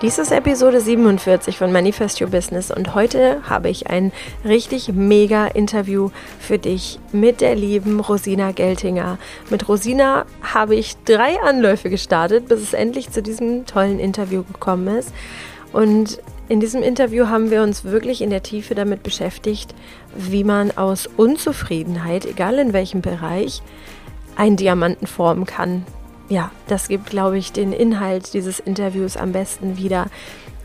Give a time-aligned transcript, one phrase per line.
[0.00, 4.12] Dies ist Episode 47 von Manifest Your Business und heute habe ich ein
[4.44, 9.18] richtig mega Interview für dich mit der lieben Rosina Geltinger.
[9.50, 14.86] Mit Rosina habe ich drei Anläufe gestartet, bis es endlich zu diesem tollen Interview gekommen
[14.86, 15.12] ist.
[15.72, 19.74] Und in diesem Interview haben wir uns wirklich in der Tiefe damit beschäftigt,
[20.14, 23.62] wie man aus Unzufriedenheit, egal in welchem Bereich,
[24.36, 25.84] einen Diamanten formen kann,
[26.28, 30.06] ja, das gibt, glaube ich, den Inhalt dieses Interviews am besten wieder,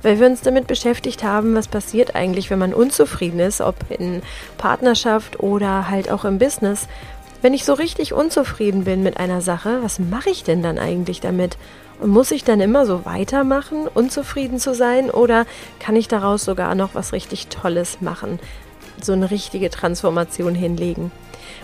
[0.02, 4.22] weil wir uns damit beschäftigt haben, was passiert eigentlich, wenn man unzufrieden ist, ob in
[4.58, 6.88] Partnerschaft oder halt auch im Business.
[7.42, 11.22] Wenn ich so richtig unzufrieden bin mit einer Sache, was mache ich denn dann eigentlich
[11.22, 11.58] damit?
[12.00, 15.46] Und muss ich dann immer so weitermachen, unzufrieden zu sein, oder
[15.80, 18.40] kann ich daraus sogar noch was richtig Tolles machen?
[19.02, 21.12] So eine richtige Transformation hinlegen?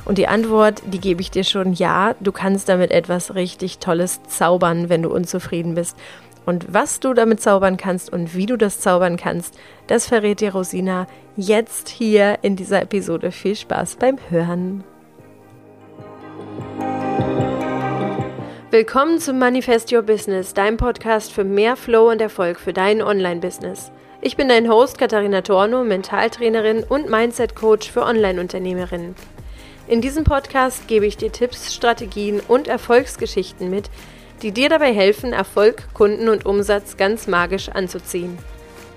[0.06, 4.22] Und die Antwort, die gebe ich dir schon, ja, du kannst damit etwas richtig Tolles
[4.24, 5.98] zaubern, wenn du unzufrieden bist.
[6.46, 9.56] Und was du damit zaubern kannst und wie du das zaubern kannst,
[9.88, 13.32] das verrät dir Rosina jetzt hier in dieser Episode.
[13.32, 14.84] Viel Spaß beim Hören.
[18.72, 23.92] Willkommen zum Manifest Your Business, deinem Podcast für mehr Flow und Erfolg für dein Online-Business.
[24.22, 29.16] Ich bin dein Host Katharina Torno, Mentaltrainerin und Mindset-Coach für Online-Unternehmerinnen.
[29.90, 33.90] In diesem Podcast gebe ich dir Tipps, Strategien und Erfolgsgeschichten mit,
[34.44, 38.38] die dir dabei helfen, Erfolg, Kunden und Umsatz ganz magisch anzuziehen.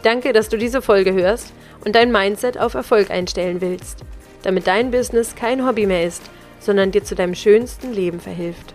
[0.03, 4.05] Danke, dass du diese Folge hörst und dein Mindset auf Erfolg einstellen willst,
[4.43, 6.25] damit dein Business kein Hobby mehr ist,
[6.61, 8.75] sondern dir zu deinem schönsten Leben verhilft.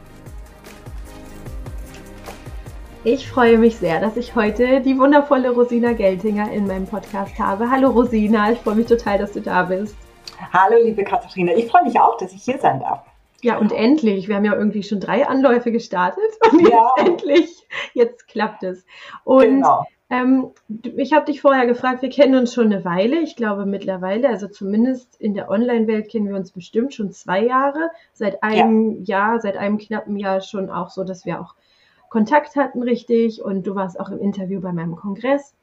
[3.03, 7.69] Ich freue mich sehr, dass ich heute die wundervolle Rosina Geltinger in meinem Podcast habe.
[7.69, 9.95] Hallo Rosina, ich freue mich total, dass du da bist.
[10.53, 11.53] Hallo, liebe Katharina.
[11.53, 13.03] Ich freue mich auch, dass ich hier sein darf.
[13.41, 14.27] Ja, und endlich.
[14.27, 16.91] Wir haben ja irgendwie schon drei Anläufe gestartet und jetzt ja.
[16.97, 18.85] endlich, jetzt klappt es.
[19.23, 19.85] Und genau.
[20.09, 20.51] ähm,
[20.95, 24.47] ich habe dich vorher gefragt, wir kennen uns schon eine Weile, ich glaube mittlerweile, also
[24.47, 29.27] zumindest in der Online-Welt kennen wir uns bestimmt schon zwei Jahre, seit einem ja.
[29.27, 31.53] Jahr, seit einem knappen Jahr schon auch so, dass wir auch
[32.09, 35.53] Kontakt hatten richtig und du warst auch im Interview bei meinem Kongress.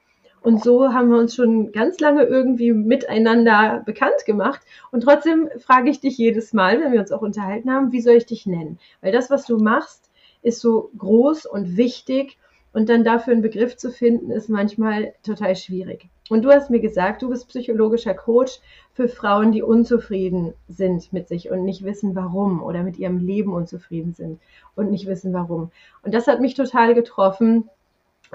[0.45, 4.61] Und so haben wir uns schon ganz lange irgendwie miteinander bekannt gemacht.
[4.93, 8.17] Und trotzdem frage ich dich jedes Mal, wenn wir uns auch unterhalten haben, wie soll
[8.17, 8.79] ich dich nennen?
[9.01, 10.11] Weil das, was du machst,
[10.43, 12.37] ist so groß und wichtig.
[12.75, 16.11] Und dann dafür einen Begriff zu finden, ist manchmal total schwierig.
[16.29, 18.59] Und du hast mir gesagt, du bist psychologischer Coach
[18.93, 23.55] für Frauen, die unzufrieden sind mit sich und nicht wissen, warum oder mit ihrem Leben
[23.55, 24.41] unzufrieden sind
[24.75, 25.71] und nicht wissen, warum.
[26.03, 27.71] Und das hat mich total getroffen,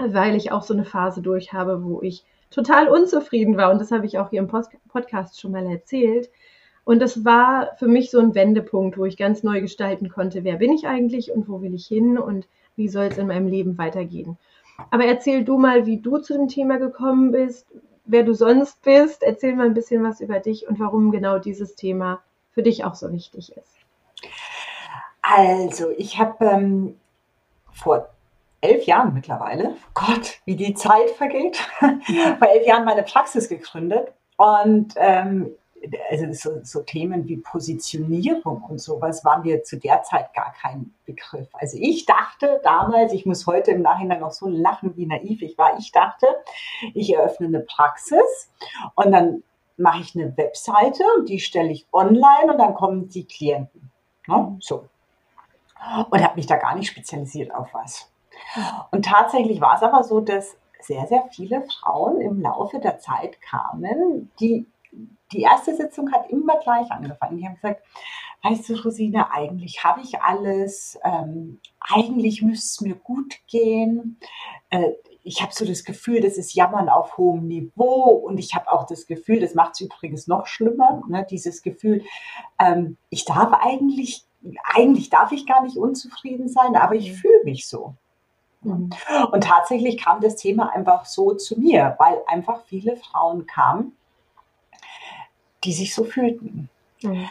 [0.07, 3.71] weil ich auch so eine Phase durch habe, wo ich total unzufrieden war.
[3.71, 6.29] Und das habe ich auch hier im Post Podcast schon mal erzählt.
[6.83, 10.55] Und das war für mich so ein Wendepunkt, wo ich ganz neu gestalten konnte, wer
[10.55, 13.77] bin ich eigentlich und wo will ich hin und wie soll es in meinem Leben
[13.77, 14.37] weitergehen.
[14.89, 17.67] Aber erzähl du mal, wie du zu dem Thema gekommen bist,
[18.05, 19.23] wer du sonst bist.
[19.23, 22.21] Erzähl mal ein bisschen was über dich und warum genau dieses Thema
[22.51, 23.75] für dich auch so wichtig ist.
[25.21, 26.95] Also, ich habe ähm,
[27.71, 28.09] vor
[28.61, 31.57] elf Jahren mittlerweile, Gott, wie die Zeit vergeht,
[32.37, 35.55] vor elf Jahren meine Praxis gegründet und ähm,
[36.09, 40.93] also so, so, Themen wie Positionierung und sowas waren mir zu der Zeit gar kein
[41.05, 41.47] Begriff.
[41.53, 45.57] Also ich dachte damals, ich muss heute im Nachhinein noch so lachen, wie naiv ich
[45.57, 46.27] war, ich dachte,
[46.93, 48.51] ich eröffne eine Praxis
[48.95, 49.43] und dann
[49.77, 53.91] mache ich eine Webseite und die stelle ich online und dann kommen die Klienten.
[54.27, 54.57] Ne?
[54.59, 54.85] So.
[56.09, 58.11] Und habe mich da gar nicht spezialisiert auf was.
[58.91, 63.41] Und tatsächlich war es aber so, dass sehr, sehr viele Frauen im Laufe der Zeit
[63.41, 64.65] kamen, die
[65.31, 67.37] die erste Sitzung hat immer gleich angefangen.
[67.37, 67.83] Die haben gesagt,
[68.43, 74.19] weißt du, Rosine, eigentlich habe ich alles, ähm, eigentlich müsste es mir gut gehen.
[74.69, 74.91] Äh,
[75.23, 78.85] ich habe so das Gefühl, das ist Jammern auf hohem Niveau und ich habe auch
[78.87, 82.03] das Gefühl, das macht es übrigens noch schlimmer, ne, dieses Gefühl,
[82.59, 84.25] ähm, ich darf eigentlich,
[84.63, 87.93] eigentlich darf ich gar nicht unzufrieden sein, aber ich fühle mich so.
[88.61, 88.89] Mhm.
[89.31, 93.95] Und tatsächlich kam das Thema einfach so zu mir, weil einfach viele Frauen kamen,
[95.63, 96.69] die sich so fühlten.
[97.01, 97.27] Mhm.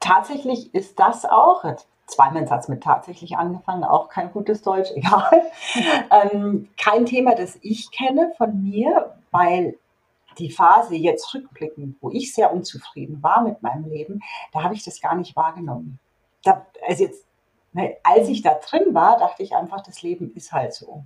[0.00, 1.64] Tatsächlich ist das auch,
[2.06, 5.50] zweimal Satz mit tatsächlich angefangen, auch kein gutes Deutsch, egal.
[6.10, 9.78] ähm, kein Thema, das ich kenne von mir, weil
[10.38, 14.20] die Phase jetzt rückblickend, wo ich sehr unzufrieden war mit meinem Leben,
[14.52, 15.98] da habe ich das gar nicht wahrgenommen.
[16.42, 17.26] Da, also jetzt
[18.02, 21.04] als ich da drin war, dachte ich einfach, das Leben ist halt so.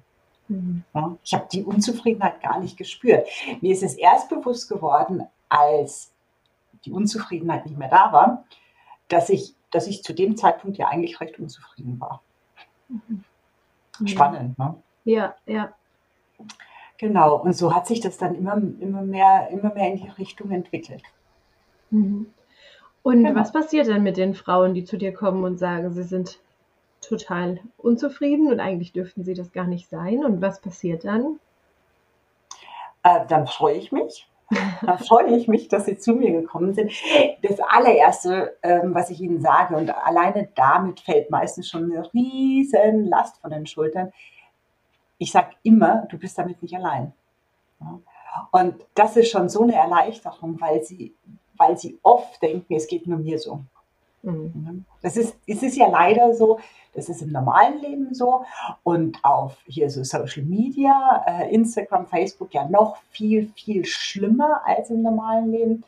[0.49, 0.85] Mhm.
[1.23, 3.29] Ich habe die Unzufriedenheit gar nicht gespürt.
[3.61, 6.13] Mir ist es erst bewusst geworden, als
[6.85, 8.45] die Unzufriedenheit nicht mehr da war,
[9.09, 12.23] dass ich, dass ich zu dem Zeitpunkt ja eigentlich recht unzufrieden war.
[12.89, 13.25] Mhm.
[14.07, 14.77] Spannend, ne?
[15.05, 15.73] Ja, ja.
[16.99, 20.51] Genau, und so hat sich das dann immer, immer, mehr, immer mehr in die Richtung
[20.51, 21.03] entwickelt.
[21.91, 22.33] Mhm.
[23.03, 23.39] Und genau.
[23.39, 26.41] was passiert dann mit den Frauen, die zu dir kommen und sagen, sie sind
[27.01, 30.25] total unzufrieden und eigentlich dürften sie das gar nicht sein?
[30.25, 31.39] Und was passiert dann?
[33.03, 34.29] Äh, dann freue ich mich.
[34.83, 36.93] Dann freue ich mich, dass Sie zu mir gekommen sind.
[37.43, 43.07] Das allererste, ähm, was ich Ihnen sage, und alleine damit fällt meistens schon eine riesen
[43.07, 44.13] Last von den Schultern.
[45.19, 47.13] Ich sage immer, du bist damit nicht allein.
[48.53, 51.17] Und das ist schon so eine Erleichterung, weil Sie
[51.59, 53.63] weil sie oft denken, es geht nur mir so.
[54.23, 54.85] Mhm.
[55.03, 56.59] Das ist, es ja leider so,
[56.95, 58.45] das ist im normalen Leben so
[58.83, 64.91] und auf hier so Social Media, äh, Instagram, Facebook ja noch viel, viel schlimmer als
[64.91, 65.85] im normalen Leben,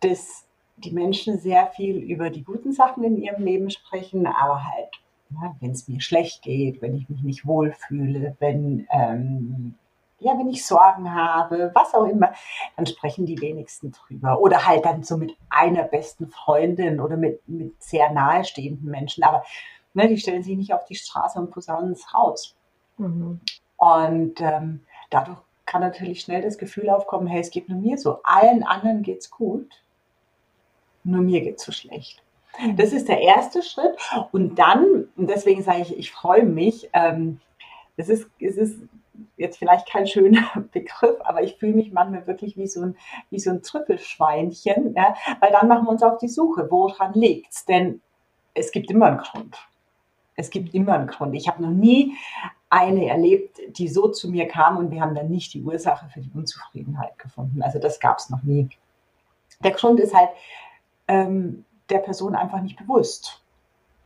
[0.00, 0.44] dass
[0.76, 4.90] die Menschen sehr viel über die guten Sachen in ihrem Leben sprechen, aber halt,
[5.30, 9.74] ne, wenn es mir schlecht geht, wenn ich mich nicht wohlfühle, wenn ähm,
[10.22, 12.32] ja, wenn ich Sorgen habe, was auch immer,
[12.76, 14.40] dann sprechen die wenigsten drüber.
[14.40, 19.24] Oder halt dann so mit einer besten Freundin oder mit, mit sehr nahestehenden Menschen.
[19.24, 19.44] Aber
[19.94, 22.54] ne, die stellen sich nicht auf die Straße und posaunen es raus.
[22.98, 23.40] Mhm.
[23.76, 24.80] Und ähm,
[25.10, 28.20] dadurch kann natürlich schnell das Gefühl aufkommen, hey, es geht nur mir so.
[28.24, 29.82] Allen anderen geht's gut,
[31.04, 32.22] nur mir geht's so schlecht.
[32.60, 32.76] Mhm.
[32.76, 33.96] Das ist der erste Schritt.
[34.30, 37.40] Und dann, und deswegen sage ich, ich freue mich, ähm,
[37.96, 38.80] es ist, es ist
[39.36, 42.96] jetzt vielleicht kein schöner Begriff, aber ich fühle mich manchmal wirklich wie so ein,
[43.30, 45.14] wie so ein Trüffelschweinchen, ja?
[45.40, 47.64] weil dann machen wir uns auf die Suche, woran liegt's?
[47.64, 48.00] Denn
[48.54, 49.56] es gibt immer einen Grund.
[50.34, 51.34] Es gibt immer einen Grund.
[51.34, 52.16] Ich habe noch nie
[52.70, 56.20] eine erlebt, die so zu mir kam und wir haben dann nicht die Ursache für
[56.20, 57.62] die Unzufriedenheit gefunden.
[57.62, 58.70] Also das gab es noch nie.
[59.62, 60.30] Der Grund ist halt
[61.06, 63.42] ähm, der Person einfach nicht bewusst.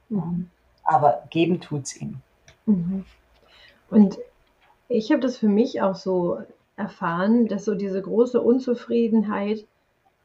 [0.08, 0.50] Mhm.
[0.82, 2.20] Aber geben tut's ihm.
[2.66, 3.04] Mhm.
[3.88, 4.18] Und
[4.88, 6.38] ich habe das für mich auch so
[6.76, 9.66] erfahren, dass so diese große Unzufriedenheit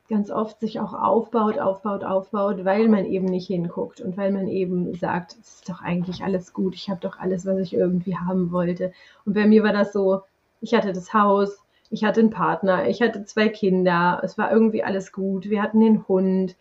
[0.09, 4.49] ganz oft sich auch aufbaut, aufbaut, aufbaut, weil man eben nicht hinguckt und weil man
[4.49, 8.17] eben sagt, es ist doch eigentlich alles gut, ich habe doch alles, was ich irgendwie
[8.17, 8.91] haben wollte.
[9.25, 10.21] Und bei mir war das so,
[10.59, 14.83] ich hatte das Haus, ich hatte einen Partner, ich hatte zwei Kinder, es war irgendwie
[14.83, 16.57] alles gut, wir hatten den Hund.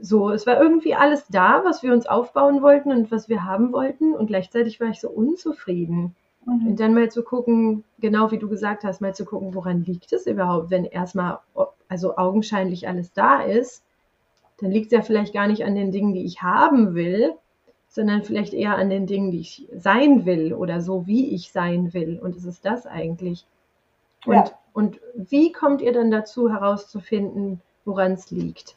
[0.00, 3.72] So, es war irgendwie alles da, was wir uns aufbauen wollten und was wir haben
[3.72, 6.14] wollten und gleichzeitig war ich so unzufrieden.
[6.48, 6.68] Mhm.
[6.68, 10.12] Und dann mal zu gucken, genau wie du gesagt hast, mal zu gucken, woran liegt
[10.12, 11.38] es überhaupt, wenn erstmal,
[11.88, 13.84] also augenscheinlich alles da ist,
[14.60, 17.34] dann liegt es ja vielleicht gar nicht an den Dingen, die ich haben will,
[17.88, 21.92] sondern vielleicht eher an den Dingen, die ich sein will oder so, wie ich sein
[21.92, 22.18] will.
[22.18, 23.46] Und es ist das eigentlich.
[24.24, 24.50] Und, ja.
[24.72, 28.76] und wie kommt ihr dann dazu herauszufinden, woran es liegt?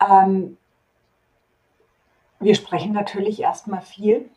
[0.00, 0.56] Ähm,
[2.38, 4.28] wir sprechen natürlich erstmal viel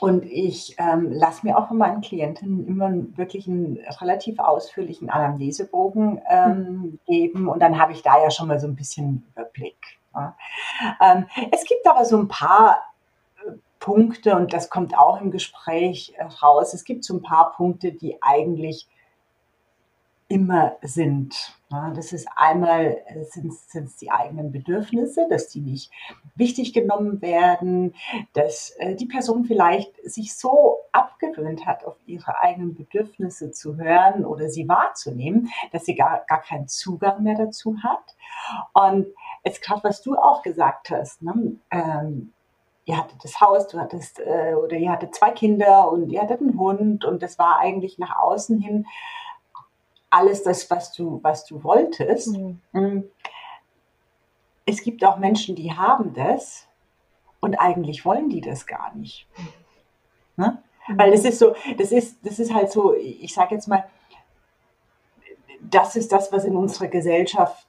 [0.00, 6.20] und ich ähm, lasse mir auch von meinen Klienten immer wirklich einen relativ ausführlichen Anamnesebogen
[6.28, 9.76] ähm, geben und dann habe ich da ja schon mal so ein bisschen Überblick.
[10.14, 10.36] Ja.
[11.00, 12.78] Ähm, es gibt aber so ein paar
[13.44, 16.74] äh, Punkte und das kommt auch im Gespräch äh, raus.
[16.74, 18.88] Es gibt so ein paar Punkte, die eigentlich
[20.34, 21.56] immer sind.
[21.94, 22.98] Das ist einmal
[23.30, 25.92] sind es die eigenen Bedürfnisse, dass die nicht
[26.34, 27.94] wichtig genommen werden,
[28.32, 34.24] dass äh, die Person vielleicht sich so abgewöhnt hat, auf ihre eigenen Bedürfnisse zu hören
[34.24, 38.16] oder sie wahrzunehmen, dass sie gar, gar keinen Zugang mehr dazu hat.
[38.72, 39.06] Und
[39.44, 41.56] jetzt gerade, was du auch gesagt hast, ne?
[41.70, 42.32] ähm,
[42.86, 46.40] ihr hattet das Haus, du hattest, äh, oder ihr hattet zwei Kinder und ihr hattet
[46.40, 48.86] einen Hund und das war eigentlich nach außen hin
[50.14, 52.36] alles das, was du, was du wolltest.
[52.36, 52.60] Mhm.
[52.72, 53.04] Mm.
[54.64, 56.68] Es gibt auch Menschen, die haben das
[57.40, 59.26] und eigentlich wollen die das gar nicht.
[60.36, 60.62] Ne?
[60.86, 60.98] Mhm.
[60.98, 63.84] Weil das ist so, das ist, das ist halt so, ich sage jetzt mal,
[65.60, 67.66] das ist das, was in unserer Gesellschaft,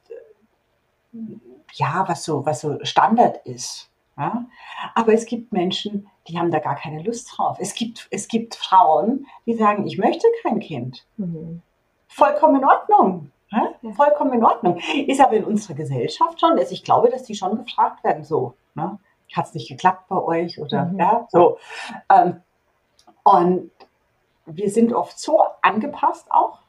[1.72, 3.90] ja, was so, was so Standard ist.
[4.16, 4.46] Ja?
[4.94, 7.58] Aber es gibt Menschen, die haben da gar keine Lust drauf.
[7.60, 11.06] Es gibt, es gibt Frauen, die sagen, ich möchte kein Kind.
[11.16, 11.62] Mhm
[12.08, 13.32] vollkommen in Ordnung.
[13.50, 13.74] Ja?
[13.94, 14.78] Vollkommen in Ordnung.
[15.06, 18.54] Ist aber in unserer Gesellschaft schon, also ich glaube, dass die schon gefragt werden, so,
[18.74, 18.98] ne?
[19.34, 20.98] hat es nicht geklappt bei euch oder mhm.
[20.98, 21.58] ja, so.
[22.08, 22.42] Ähm,
[23.24, 23.70] und
[24.46, 26.60] wir sind oft so angepasst auch,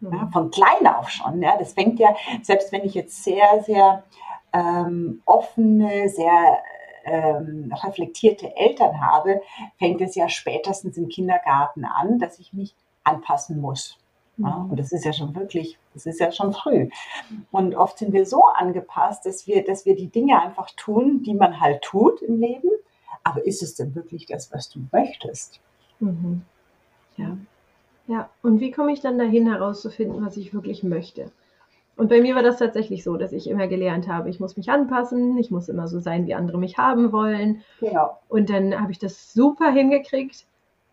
[0.00, 0.12] mhm.
[0.12, 1.42] ja, von klein auf schon.
[1.42, 4.02] Ja, das fängt ja, selbst wenn ich jetzt sehr, sehr
[4.52, 6.58] ähm, offene, sehr
[7.04, 9.40] ähm, reflektierte Eltern habe,
[9.78, 12.74] fängt es ja spätestens im Kindergarten an, dass ich mich
[13.04, 13.98] anpassen muss.
[14.38, 14.70] Ja, mhm.
[14.70, 16.88] und das ist ja schon wirklich, das ist ja schon früh.
[17.50, 21.34] Und oft sind wir so angepasst, dass wir, dass wir die Dinge einfach tun, die
[21.34, 22.68] man halt tut im Leben.
[23.24, 25.60] Aber ist es denn wirklich das, was du möchtest?
[26.00, 26.42] Mhm.
[27.16, 27.36] Ja.
[28.08, 31.32] Ja, und wie komme ich dann dahin herauszufinden, was ich wirklich möchte?
[31.96, 34.70] Und bei mir war das tatsächlich so, dass ich immer gelernt habe, ich muss mich
[34.70, 37.62] anpassen, ich muss immer so sein, wie andere mich haben wollen.
[37.80, 38.18] Genau.
[38.28, 40.46] Und dann habe ich das super hingekriegt.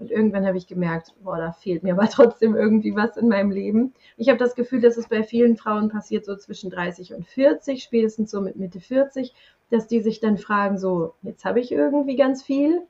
[0.03, 3.51] Und irgendwann habe ich gemerkt, boah, da fehlt mir aber trotzdem irgendwie was in meinem
[3.51, 3.93] Leben.
[4.17, 7.81] Ich habe das Gefühl, dass es bei vielen Frauen passiert, so zwischen 30 und 40,
[7.81, 9.33] spätestens so mit Mitte 40,
[9.69, 12.81] dass die sich dann fragen, so, jetzt habe ich irgendwie ganz viel,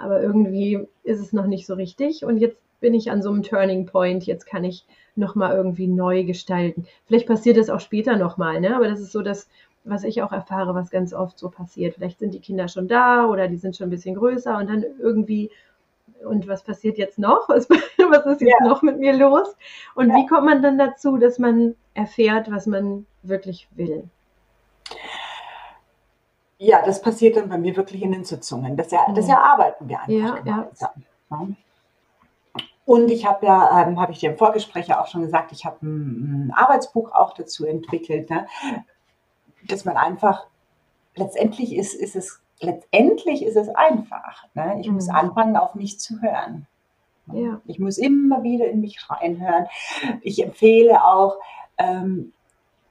[0.00, 2.24] aber irgendwie ist es noch nicht so richtig.
[2.24, 4.84] Und jetzt bin ich an so einem Turning Point, jetzt kann ich
[5.14, 6.86] nochmal irgendwie neu gestalten.
[7.06, 8.74] Vielleicht passiert das auch später nochmal, ne?
[8.74, 9.48] aber das ist so das,
[9.84, 11.94] was ich auch erfahre, was ganz oft so passiert.
[11.94, 14.84] Vielleicht sind die Kinder schon da oder die sind schon ein bisschen größer und dann
[15.00, 15.50] irgendwie,
[16.24, 17.48] und was passiert jetzt noch?
[17.48, 18.66] Was, was ist jetzt ja.
[18.66, 19.56] noch mit mir los?
[19.94, 20.16] Und ja.
[20.16, 24.08] wie kommt man dann dazu, dass man erfährt, was man wirklich will?
[26.58, 28.76] Ja, das passiert dann bei mir wirklich in den Sitzungen.
[28.76, 29.32] Das, das mhm.
[29.32, 30.90] erarbeiten wir einfach ja, gemeinsam.
[31.30, 31.48] Ja.
[32.84, 35.64] Und ich habe ja, ähm, habe ich dir im Vorgespräch ja auch schon gesagt, ich
[35.64, 38.46] habe ein, ein, Arbeitsbuch auch dazu entwickelt, ne?
[39.68, 40.46] dass man einfach,
[41.14, 44.46] letztendlich ist, ist es, letztendlich ist es einfach.
[44.54, 44.78] Ne?
[44.80, 44.94] Ich mhm.
[44.94, 46.66] muss anfangen, auf mich zu hören.
[47.32, 47.60] Ja.
[47.66, 49.66] Ich muss immer wieder in mich reinhören.
[50.22, 51.36] Ich empfehle auch,
[51.78, 52.32] ähm,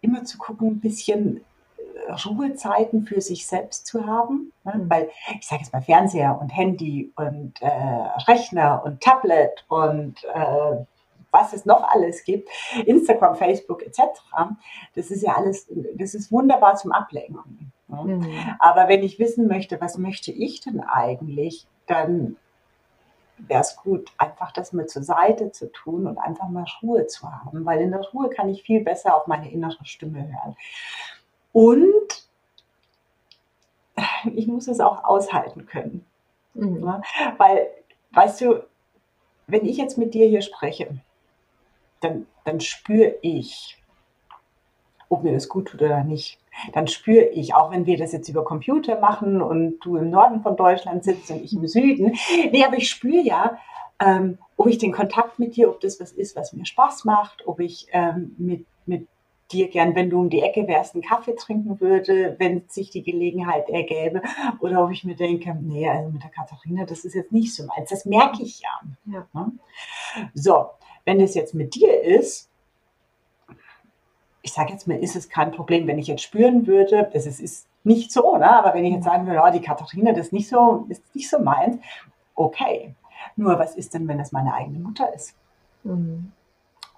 [0.01, 1.43] immer zu gucken, ein bisschen
[2.25, 4.51] Ruhezeiten für sich selbst zu haben.
[4.63, 4.73] Ne?
[4.75, 4.89] Mhm.
[4.89, 5.09] Weil
[5.39, 7.67] ich sage jetzt mal Fernseher und Handy und äh,
[8.27, 10.85] Rechner und Tablet und äh,
[11.31, 12.49] was es noch alles gibt,
[12.85, 14.01] Instagram, Facebook etc.
[14.95, 17.71] Das ist ja alles, das ist wunderbar zum Ablenken.
[17.91, 18.15] Ne?
[18.15, 18.55] Mhm.
[18.60, 22.38] Aber wenn ich wissen möchte, was möchte ich denn eigentlich, dann
[23.38, 27.31] wäre es gut, einfach das mal zur Seite zu tun und einfach mal Ruhe zu
[27.31, 30.55] haben, weil in der Ruhe kann ich viel besser auf meine innere Stimme hören.
[31.51, 32.29] Und
[34.33, 36.05] ich muss es auch aushalten können.
[36.53, 36.83] Mhm.
[36.83, 37.01] Ja,
[37.38, 37.67] weil,
[38.12, 38.63] weißt du,
[39.48, 41.01] wenn ich jetzt mit dir hier spreche,
[42.00, 43.81] dann, dann spüre ich,
[45.10, 46.40] ob mir das gut tut oder nicht.
[46.74, 50.41] Dann spüre ich, auch wenn wir das jetzt über Computer machen und du im Norden
[50.41, 52.15] von Deutschland sitzt und ich im Süden,
[52.51, 53.58] nee, aber ich spüre ja,
[54.00, 57.48] ähm, ob ich den Kontakt mit dir, ob das was ist, was mir Spaß macht,
[57.48, 59.08] ob ich ähm, mit, mit
[59.51, 63.03] dir gern, wenn du um die Ecke wärst, einen Kaffee trinken würde, wenn sich die
[63.03, 64.22] Gelegenheit ergäbe.
[64.60, 67.65] Oder ob ich mir denke, nee, also mit der Katharina, das ist jetzt nicht so
[67.65, 67.89] meins.
[67.89, 68.79] Das merke ich ja.
[69.05, 69.27] ja.
[69.34, 69.51] Ne?
[70.34, 70.67] So,
[71.05, 72.50] wenn das jetzt mit dir ist,
[74.41, 77.39] ich sage jetzt mal, ist es kein Problem, wenn ich jetzt spüren würde, das ist,
[77.39, 78.51] ist nicht so, ne?
[78.51, 81.29] aber wenn ich jetzt sagen würde, oh, die Katharina, das ist nicht so, ist nicht
[81.29, 81.77] so meins,
[82.36, 82.95] okay.
[83.36, 85.36] Nur was ist denn, wenn es meine eigene Mutter ist?
[85.83, 86.31] Mhm.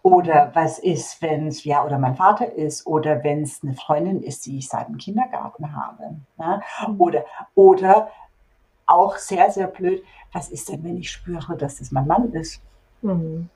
[0.02, 4.22] Oder was ist, wenn es, ja, oder mein Vater ist, oder wenn es eine Freundin
[4.22, 6.18] ist, die ich seit dem Kindergarten habe.
[6.38, 6.62] Ne?
[6.88, 7.02] Mhm.
[7.02, 8.10] Oder, oder
[8.86, 12.62] auch sehr, sehr blöd, was ist denn, wenn ich spüre, dass das mein Mann ist?
[13.02, 13.50] Mhm.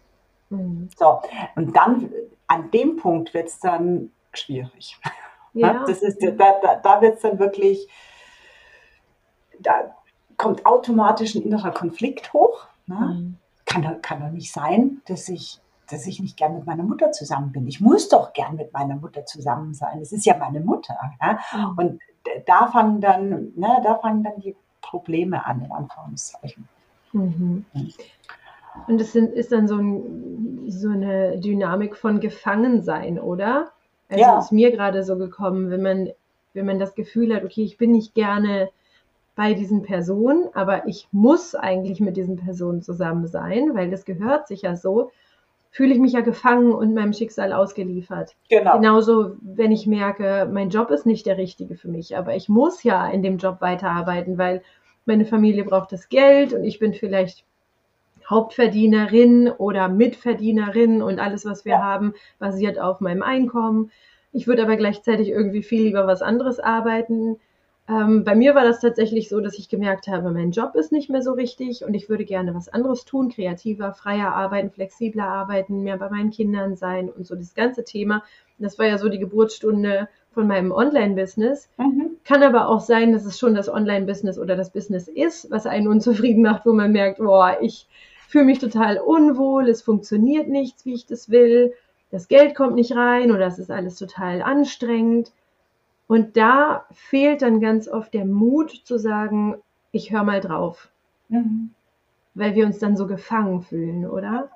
[0.50, 0.90] Mhm.
[0.98, 1.22] So,
[1.56, 2.12] und dann,
[2.48, 5.00] an dem Punkt wird es dann schwierig.
[5.54, 5.86] Ja.
[5.88, 7.88] Das ist, da, da, da wird es dann wirklich,
[9.60, 9.96] da
[10.38, 12.68] kommt automatisch ein innerer Konflikt hoch.
[12.86, 12.96] Ne?
[12.96, 13.38] Mhm.
[13.66, 17.52] Kann, kann doch nicht sein, dass ich dass ich nicht gern mit meiner Mutter zusammen
[17.52, 17.68] bin.
[17.68, 20.00] Ich muss doch gern mit meiner Mutter zusammen sein.
[20.02, 20.98] Es ist ja meine Mutter.
[21.54, 21.78] Mhm.
[21.78, 22.02] Und
[22.46, 26.68] da fangen dann, ne, da fangen dann die Probleme an, in Anführungszeichen.
[27.14, 27.66] Mhm.
[28.88, 33.72] Und das sind, ist dann so, ein, so, eine Dynamik von Gefangensein, oder?
[34.10, 34.40] Also ja.
[34.40, 36.10] ist mir gerade so gekommen, wenn man,
[36.54, 38.70] wenn man das Gefühl hat, okay, ich bin nicht gerne
[39.36, 44.48] bei diesen Personen, aber ich muss eigentlich mit diesen Personen zusammen sein, weil das gehört
[44.48, 45.12] sich ja so
[45.78, 48.36] fühle ich mich ja gefangen und meinem Schicksal ausgeliefert.
[48.50, 48.78] Genau.
[48.78, 52.82] Genauso, wenn ich merke, mein Job ist nicht der richtige für mich, aber ich muss
[52.82, 54.64] ja in dem Job weiterarbeiten, weil
[55.06, 57.46] meine Familie braucht das Geld und ich bin vielleicht
[58.30, 61.84] Hauptverdienerin oder Mitverdienerin und alles, was wir ja.
[61.84, 63.92] haben, basiert auf meinem Einkommen.
[64.32, 67.38] Ich würde aber gleichzeitig irgendwie viel lieber was anderes arbeiten.
[67.90, 71.10] Ähm, bei mir war das tatsächlich so, dass ich gemerkt habe, mein Job ist nicht
[71.10, 75.84] mehr so richtig und ich würde gerne was anderes tun, kreativer, freier arbeiten, flexibler arbeiten,
[75.84, 78.24] mehr bei meinen Kindern sein und so das ganze Thema.
[78.60, 81.70] Das war ja so die Geburtsstunde von meinem Online-Business.
[81.78, 82.18] Mhm.
[82.26, 85.88] Kann aber auch sein, dass es schon das Online-Business oder das Business ist, was einen
[85.88, 87.88] unzufrieden macht, wo man merkt, boah, ich
[88.28, 91.74] fühle mich total unwohl, es funktioniert nichts, wie ich das will,
[92.12, 95.32] das Geld kommt nicht rein oder es ist alles total anstrengend.
[96.08, 99.56] Und da fehlt dann ganz oft der Mut zu sagen,
[99.92, 100.90] ich höre mal drauf.
[101.28, 101.72] Mhm.
[102.34, 104.50] Weil wir uns dann so gefangen fühlen, oder?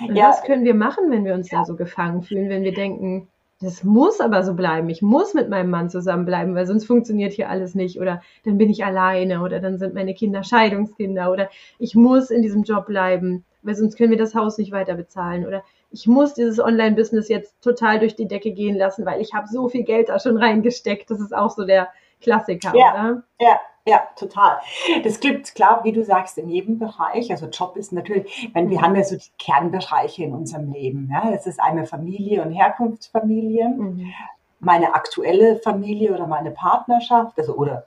[0.00, 0.28] Und ja.
[0.28, 3.28] was können wir machen, wenn wir uns da so gefangen fühlen, wenn wir denken,
[3.62, 4.88] das muss aber so bleiben.
[4.88, 8.00] Ich muss mit meinem Mann zusammenbleiben, weil sonst funktioniert hier alles nicht.
[8.00, 12.42] Oder dann bin ich alleine oder dann sind meine Kinder Scheidungskinder oder ich muss in
[12.42, 15.46] diesem Job bleiben, weil sonst können wir das Haus nicht weiter bezahlen.
[15.46, 19.46] Oder ich muss dieses Online-Business jetzt total durch die Decke gehen lassen, weil ich habe
[19.46, 21.10] so viel Geld da schon reingesteckt.
[21.10, 21.88] Das ist auch so der
[22.20, 23.22] Klassiker, ja, oder?
[23.40, 24.58] Ja, ja, total.
[25.02, 27.30] Das gibt klar, wie du sagst, in jedem Bereich.
[27.32, 31.08] Also Job ist natürlich, wenn wir haben ja so die Kernbereiche in unserem Leben.
[31.12, 34.12] Ja, das ist eine Familie und Herkunftsfamilie, mhm.
[34.60, 37.86] meine aktuelle Familie oder meine Partnerschaft, also oder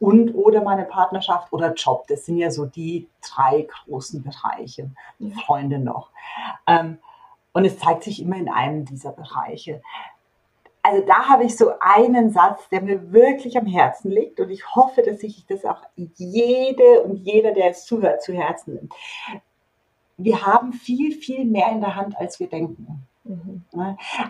[0.00, 2.06] und oder meine Partnerschaft oder Job.
[2.08, 4.90] Das sind ja so die drei großen Bereiche.
[5.46, 6.10] Freunde noch.
[6.66, 6.98] Ähm,
[7.52, 9.80] und es zeigt sich immer in einem dieser Bereiche.
[10.86, 14.76] Also da habe ich so einen Satz, der mir wirklich am Herzen liegt und ich
[14.76, 18.94] hoffe, dass sich das auch jede und jeder, der es zuhört, zu Herzen nimmt.
[20.16, 23.04] Wir haben viel, viel mehr in der Hand, als wir denken.
[23.24, 23.64] Mhm.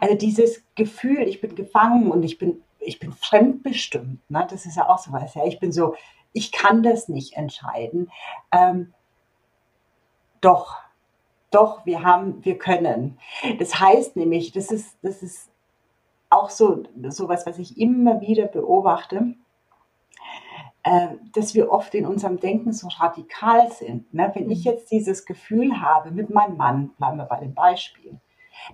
[0.01, 4.31] Also dieses Gefühl, ich bin gefangen und ich bin ich bin fremdbestimmt.
[4.31, 4.47] Ne?
[4.49, 5.35] Das ist ja auch so was.
[5.35, 5.45] Ja?
[5.45, 5.95] Ich bin so,
[6.33, 8.11] ich kann das nicht entscheiden.
[8.53, 8.95] Ähm,
[10.41, 10.77] doch,
[11.51, 13.19] doch, wir haben, wir können.
[13.59, 15.51] Das heißt nämlich, das ist, das ist
[16.31, 19.35] auch so, so was, was ich immer wieder beobachte,
[20.83, 24.13] äh, dass wir oft in unserem Denken so radikal sind.
[24.15, 24.31] Ne?
[24.35, 24.73] Wenn ich mhm.
[24.73, 28.19] jetzt dieses Gefühl habe mit meinem Mann, bleiben wir bei dem Beispiel,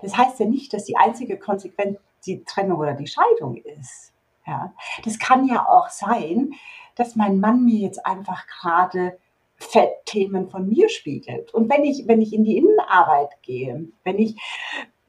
[0.00, 4.12] das heißt ja nicht, dass die einzige Konsequenz die Trennung oder die Scheidung ist.
[4.47, 4.73] Ja,
[5.04, 6.52] das kann ja auch sein,
[6.97, 9.18] dass mein Mann mir jetzt einfach gerade
[9.56, 11.54] Fettthemen von mir spiegelt.
[11.54, 14.37] Und wenn ich, wenn ich in die Innenarbeit gehe, wenn ich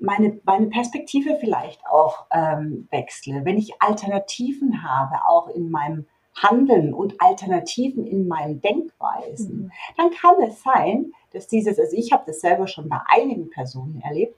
[0.04, 6.06] meine, meine Perspektive vielleicht auch ähm, wechsle, wenn ich Alternativen habe, auch in meinem
[6.36, 9.72] Handeln und Alternativen in meinen Denkweisen, mhm.
[9.98, 14.02] dann kann es sein, dass dieses, also ich habe das selber schon bei einigen Personen
[14.04, 14.38] erlebt,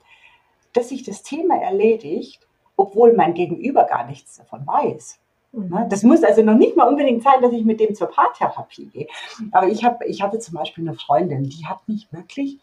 [0.72, 2.46] dass sich das Thema erledigt
[2.76, 5.18] obwohl mein Gegenüber gar nichts davon weiß.
[5.52, 5.68] Mhm.
[5.68, 5.86] Ne?
[5.88, 9.06] Das muss also noch nicht mal unbedingt sein, dass ich mit dem zur Paartherapie gehe.
[9.52, 12.58] Aber ich, hab, ich hatte zum Beispiel eine Freundin, die hat mich wirklich,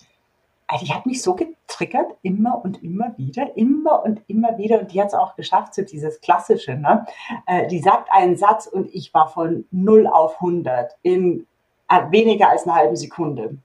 [0.82, 4.80] die hat mich so getriggert, immer und immer wieder, immer und immer wieder.
[4.80, 6.76] Und die hat es auch geschafft, so dieses Klassische.
[6.76, 7.06] Ne?
[7.46, 11.48] Äh, die sagt einen Satz und ich war von 0 auf 100 in
[11.90, 13.58] äh, weniger als einer halben Sekunde.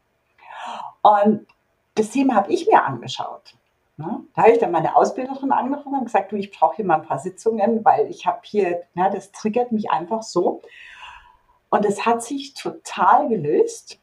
[1.03, 1.47] Und
[1.95, 3.55] das Thema habe ich mir angeschaut.
[3.97, 4.21] Ne?
[4.35, 7.07] Da habe ich dann meine Ausbilderin angerufen und gesagt, du, ich brauche hier mal ein
[7.07, 10.63] paar Sitzungen, weil ich habe hier, na, das triggert mich einfach so.
[11.71, 14.01] Und es hat sich total gelöst.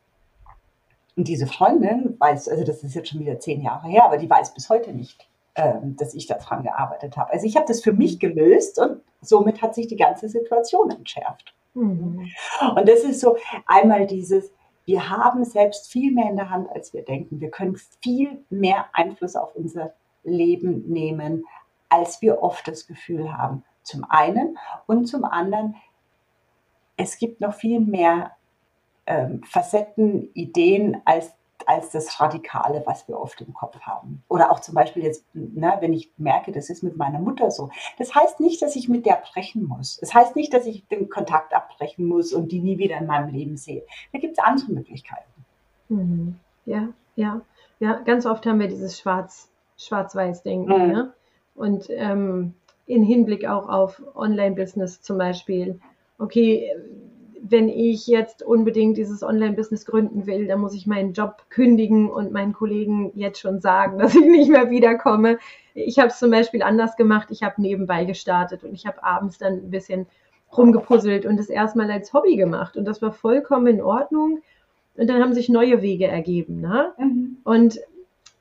[1.16, 4.30] Und diese Freundin weiß, also das ist jetzt schon wieder zehn Jahre her, aber die
[4.30, 7.32] weiß bis heute nicht, ähm, dass ich daran gearbeitet habe.
[7.32, 11.54] Also ich habe das für mich gelöst und somit hat sich die ganze Situation entschärft.
[11.74, 12.30] Mhm.
[12.76, 14.52] Und das ist so einmal dieses,
[14.86, 17.40] wir haben selbst viel mehr in der Hand, als wir denken.
[17.40, 21.46] Wir können viel mehr Einfluss auf unser Leben nehmen,
[21.90, 23.64] als wir oft das Gefühl haben.
[23.84, 25.76] Zum einen und zum anderen,
[26.98, 28.32] es gibt noch viel mehr
[29.08, 31.32] ähm, Facetten, Ideen, als
[31.66, 34.24] als das Radikale, was wir oft im Kopf haben.
[34.28, 37.70] Oder auch zum Beispiel jetzt, ne, wenn ich merke, das ist mit meiner Mutter so.
[37.98, 39.98] Das heißt nicht, dass ich mit der brechen muss.
[39.98, 43.34] Das heißt nicht, dass ich den Kontakt abbrechen muss und die nie wieder in meinem
[43.34, 43.84] Leben sehe.
[44.14, 45.46] Da gibt es andere Möglichkeiten.
[45.90, 46.36] Mhm.
[46.66, 47.42] Ja, ja.
[47.80, 50.88] Ja, ganz oft haben wir dieses Schwarz, Schwarz-Weiß-Denken.
[50.88, 50.92] Mhm.
[50.92, 51.14] Ja?
[51.56, 52.54] Und ähm,
[52.86, 55.80] in Hinblick auch auf Online-Business zum Beispiel.
[56.18, 56.72] Okay,
[57.48, 62.32] wenn ich jetzt unbedingt dieses Online-Business gründen will, dann muss ich meinen Job kündigen und
[62.32, 65.38] meinen Kollegen jetzt schon sagen, dass ich nicht mehr wiederkomme.
[65.74, 67.28] Ich habe es zum Beispiel anders gemacht.
[67.30, 70.08] Ich habe nebenbei gestartet und ich habe abends dann ein bisschen
[70.58, 72.78] rumgepuzzelt und es erstmal als Hobby gemacht.
[72.78, 74.42] Und das war vollkommen in Ordnung.
[74.98, 76.62] Und dann haben sich neue Wege ergeben.
[76.62, 76.94] Ne?
[76.98, 77.38] Mhm.
[77.44, 77.80] Und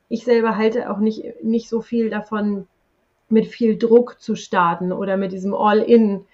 [0.09, 2.67] ich selber halte auch nicht, nicht so viel davon,
[3.27, 6.25] mit viel Druck zu starten oder mit diesem All-In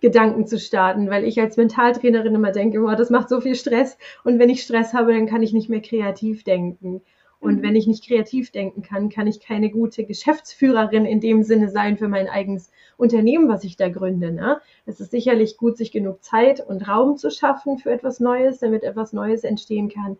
[0.00, 3.98] Gedanken zu starten, weil ich als Mentaltrainerin immer denke, boah, das macht so viel Stress
[4.24, 7.02] und wenn ich Stress habe, dann kann ich nicht mehr kreativ denken.
[7.38, 7.62] Und mhm.
[7.62, 11.98] wenn ich nicht kreativ denken kann, kann ich keine gute Geschäftsführerin in dem Sinne sein
[11.98, 14.32] für mein eigenes Unternehmen, was ich da gründe.
[14.32, 14.60] Ne?
[14.86, 18.84] Es ist sicherlich gut, sich genug Zeit und Raum zu schaffen für etwas Neues, damit
[18.84, 20.16] etwas Neues entstehen kann.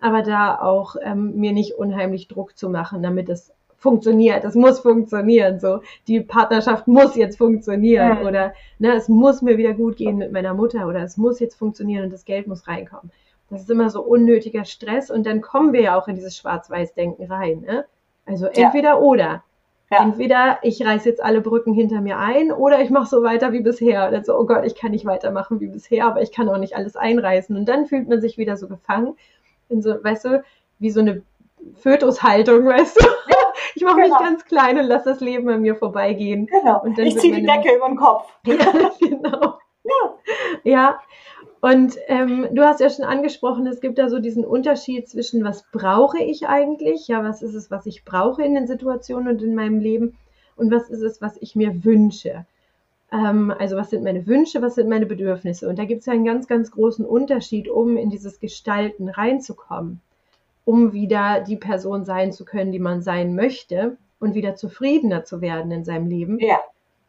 [0.00, 3.52] Aber da auch ähm, mir nicht unheimlich Druck zu machen, damit es
[3.86, 8.28] funktioniert, es muss funktionieren, so die Partnerschaft muss jetzt funktionieren ja.
[8.28, 11.54] oder ne, es muss mir wieder gut gehen mit meiner Mutter oder es muss jetzt
[11.54, 13.12] funktionieren und das Geld muss reinkommen.
[13.48, 17.30] Das ist immer so unnötiger Stress und dann kommen wir ja auch in dieses Schwarz-Weiß-Denken
[17.30, 17.60] rein.
[17.60, 17.84] Ne?
[18.24, 18.98] Also entweder ja.
[18.98, 19.44] oder.
[19.92, 20.02] Ja.
[20.02, 23.60] Entweder ich reiße jetzt alle Brücken hinter mir ein oder ich mache so weiter wie
[23.60, 24.08] bisher.
[24.08, 26.74] Oder so, oh Gott, ich kann nicht weitermachen wie bisher, aber ich kann auch nicht
[26.74, 27.56] alles einreißen.
[27.56, 29.14] Und dann fühlt man sich wieder so gefangen
[29.68, 30.42] in so, weißt du,
[30.80, 31.22] wie so eine
[31.76, 33.06] Fötushaltung, weißt du?
[33.76, 34.08] Ich mache genau.
[34.08, 36.46] mich ganz klein und lasse das Leben an mir vorbeigehen.
[36.46, 36.82] Genau.
[36.96, 38.32] ich ziehe die Decke über den Kopf.
[38.46, 39.58] Ja, genau.
[39.84, 40.14] Ja.
[40.64, 41.00] ja.
[41.60, 45.64] Und ähm, du hast ja schon angesprochen, es gibt da so diesen Unterschied zwischen, was
[45.72, 47.06] brauche ich eigentlich?
[47.06, 50.16] Ja, was ist es, was ich brauche in den Situationen und in meinem Leben?
[50.56, 52.46] Und was ist es, was ich mir wünsche?
[53.12, 55.68] Ähm, also was sind meine Wünsche, was sind meine Bedürfnisse?
[55.68, 60.00] Und da gibt es ja einen ganz, ganz großen Unterschied, um in dieses Gestalten reinzukommen,
[60.66, 65.40] um wieder die Person sein zu können, die man sein möchte und wieder zufriedener zu
[65.40, 66.38] werden in seinem Leben.
[66.40, 66.60] Ja.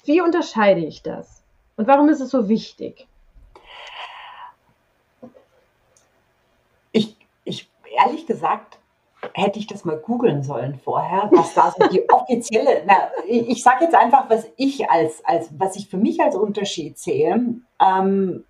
[0.05, 1.43] Wie unterscheide ich das?
[1.75, 3.07] Und warum ist es so wichtig?
[6.91, 8.77] Ich, ich ehrlich gesagt,
[9.33, 13.85] hätte ich das mal googeln sollen vorher, was da so die offizielle, na, ich sage
[13.85, 17.55] jetzt einfach, was ich als, als, was ich für mich als Unterschied sehe.
[17.81, 18.45] Ähm,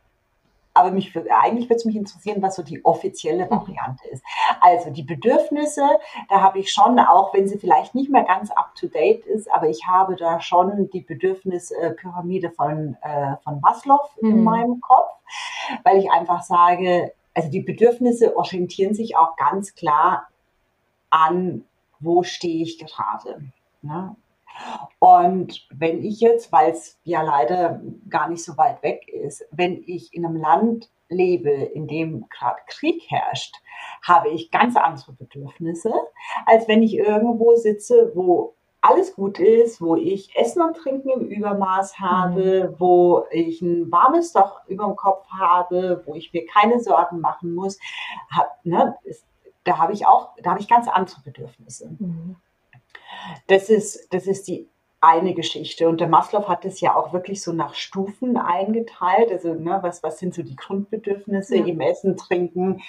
[0.77, 3.51] aber mich, eigentlich würde es mich interessieren, was so die offizielle mhm.
[3.51, 4.23] Variante ist.
[4.61, 5.83] Also die Bedürfnisse,
[6.29, 9.87] da habe ich schon, auch wenn sie vielleicht nicht mehr ganz up-to-date ist, aber ich
[9.87, 14.29] habe da schon die Bedürfnispyramide von, äh, von Maslow mhm.
[14.29, 15.09] in meinem Kopf,
[15.83, 20.27] weil ich einfach sage, also die Bedürfnisse orientieren sich auch ganz klar
[21.09, 21.65] an,
[21.99, 23.41] wo stehe ich gerade.
[23.81, 24.15] Ne?
[24.99, 29.83] Und wenn ich jetzt, weil es ja leider gar nicht so weit weg ist, wenn
[29.85, 33.55] ich in einem Land lebe, in dem gerade Krieg herrscht,
[34.05, 35.93] habe ich ganz andere Bedürfnisse,
[36.45, 41.27] als wenn ich irgendwo sitze, wo alles gut ist, wo ich Essen und Trinken im
[41.27, 42.75] Übermaß habe, mhm.
[42.79, 47.53] wo ich ein warmes Dach über dem Kopf habe, wo ich mir keine Sorgen machen
[47.53, 47.79] muss.
[48.35, 48.95] Hab, ne,
[49.63, 51.89] da habe ich auch, da habe ich ganz andere Bedürfnisse.
[51.99, 52.37] Mhm.
[53.47, 54.67] Das ist, das ist die
[54.99, 55.87] eine Geschichte.
[55.87, 59.31] Und der Maslow hat es ja auch wirklich so nach Stufen eingeteilt.
[59.31, 61.57] Also, ne, was, was sind so die Grundbedürfnisse?
[61.57, 61.65] Ja.
[61.65, 62.81] Im Essen, Trinken,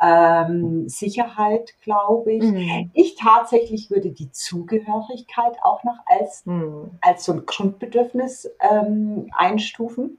[0.00, 2.42] ähm, Sicherheit, glaube ich.
[2.42, 2.90] Mhm.
[2.94, 6.90] Ich tatsächlich würde die Zugehörigkeit auch noch als, mhm.
[7.00, 10.18] als so ein Grundbedürfnis ähm, einstufen.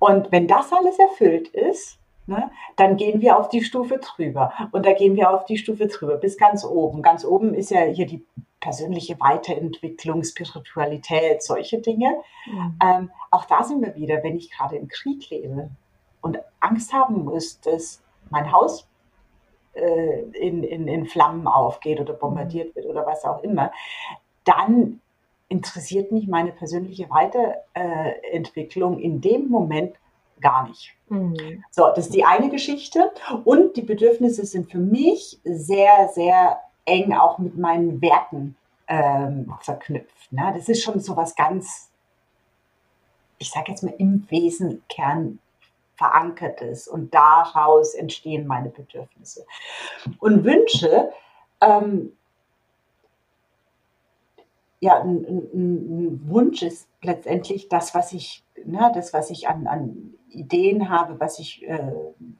[0.00, 1.98] Und wenn das alles erfüllt ist,
[2.28, 4.52] ne, dann gehen wir auf die Stufe drüber.
[4.70, 7.02] Und da gehen wir auf die Stufe drüber bis ganz oben.
[7.02, 8.24] Ganz oben ist ja hier die
[8.60, 12.16] persönliche Weiterentwicklung, Spiritualität, solche Dinge.
[12.46, 12.78] Mhm.
[12.82, 15.70] Ähm, auch da sind wir wieder, wenn ich gerade im Krieg lebe
[16.20, 18.86] und Angst haben muss, dass mein Haus
[19.72, 23.72] äh, in, in, in Flammen aufgeht oder bombardiert wird oder was auch immer,
[24.44, 25.00] dann
[25.48, 29.96] interessiert mich meine persönliche Weiterentwicklung in dem Moment
[30.40, 30.94] gar nicht.
[31.08, 31.64] Mhm.
[31.70, 33.10] So, das ist die eine Geschichte.
[33.44, 38.56] Und die Bedürfnisse sind für mich sehr, sehr eng auch mit meinen Werten
[38.88, 40.32] ähm, verknüpft.
[40.32, 40.52] Ne?
[40.56, 41.90] Das ist schon so was ganz,
[43.38, 45.38] ich sage jetzt mal im Wesen Kern
[45.96, 49.44] verankertes und daraus entstehen meine Bedürfnisse.
[50.20, 51.12] Und Wünsche,
[51.60, 52.16] ähm,
[54.80, 59.66] ja, ein, ein, ein, Wunsch ist letztendlich das, was ich, ne, das, was ich an,
[59.66, 61.92] an Ideen habe, was ich, äh,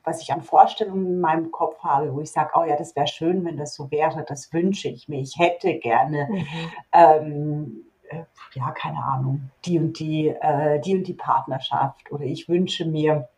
[0.05, 3.07] was ich an Vorstellungen in meinem Kopf habe, wo ich sage, oh ja, das wäre
[3.07, 5.21] schön, wenn das so wäre, das wünsche ich mir.
[5.21, 6.47] Ich hätte gerne, mhm.
[6.93, 7.77] ähm,
[8.09, 8.25] äh,
[8.55, 13.29] ja, keine Ahnung, die und die, äh, die und die Partnerschaft oder ich wünsche mir,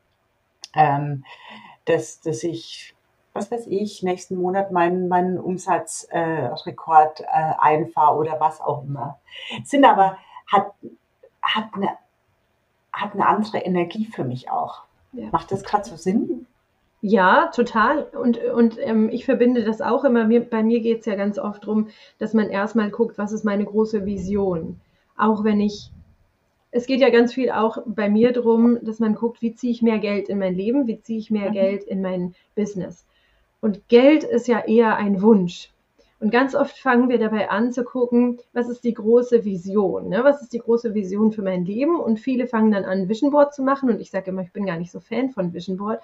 [1.84, 2.94] dass, dass ich
[3.32, 9.20] was weiß ich, nächsten Monat meinen, meinen Umsatzrekord äh, äh, einfahre oder was auch immer.
[9.64, 10.72] Sind aber, hat,
[11.40, 11.96] hat, eine,
[13.00, 14.82] hat eine andere Energie für mich auch.
[15.12, 15.28] Ja.
[15.32, 16.46] Macht das gerade so Sinn?
[17.02, 18.02] Ja, total.
[18.02, 20.26] Und, und ähm, ich verbinde das auch immer.
[20.26, 23.44] Mir, bei mir geht es ja ganz oft darum, dass man erstmal guckt, was ist
[23.44, 24.80] meine große Vision.
[25.16, 25.90] Auch wenn ich,
[26.70, 29.82] es geht ja ganz viel auch bei mir darum, dass man guckt, wie ziehe ich
[29.82, 31.54] mehr Geld in mein Leben, wie ziehe ich mehr mhm.
[31.54, 33.06] Geld in mein Business.
[33.62, 35.70] Und Geld ist ja eher ein Wunsch.
[36.20, 40.10] Und ganz oft fangen wir dabei an zu gucken, was ist die große Vision?
[40.10, 40.20] Ne?
[40.22, 41.98] Was ist die große Vision für mein Leben?
[41.98, 43.88] Und viele fangen dann an, Vision Board zu machen.
[43.88, 46.00] Und ich sage immer, ich bin gar nicht so Fan von Vision Board.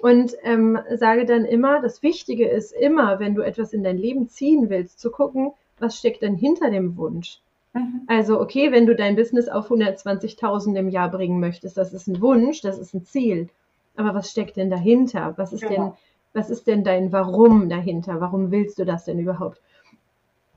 [0.00, 4.28] Und ähm, sage dann immer, das Wichtige ist immer, wenn du etwas in dein Leben
[4.28, 7.40] ziehen willst, zu gucken, was steckt denn hinter dem Wunsch?
[7.74, 8.02] Mhm.
[8.06, 12.20] Also, okay, wenn du dein Business auf 120.000 im Jahr bringen möchtest, das ist ein
[12.20, 13.48] Wunsch, das ist ein Ziel.
[13.96, 15.34] Aber was steckt denn dahinter?
[15.36, 15.74] Was ist genau.
[15.74, 15.92] denn
[16.32, 18.20] was ist denn dein Warum dahinter?
[18.20, 19.60] Warum willst du das denn überhaupt?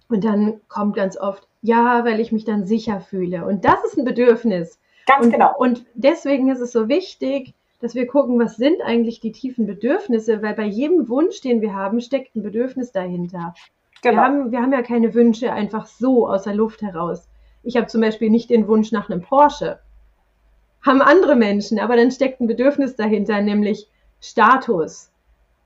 [0.10, 3.45] Und dann kommt ganz oft, ja, weil ich mich dann sicher fühle.
[3.45, 4.79] Und das ist ein Bedürfnis.
[5.07, 5.55] Ganz und, genau.
[5.57, 10.41] Und deswegen ist es so wichtig, dass wir gucken, was sind eigentlich die tiefen Bedürfnisse,
[10.41, 13.53] weil bei jedem Wunsch, den wir haben, steckt ein Bedürfnis dahinter.
[14.01, 14.15] Genau.
[14.15, 17.27] Wir, haben, wir haben ja keine Wünsche einfach so aus der Luft heraus.
[17.63, 19.79] Ich habe zum Beispiel nicht den Wunsch nach einem Porsche.
[20.81, 23.88] Haben andere Menschen, aber dann steckt ein Bedürfnis dahinter, nämlich
[24.19, 25.11] Status,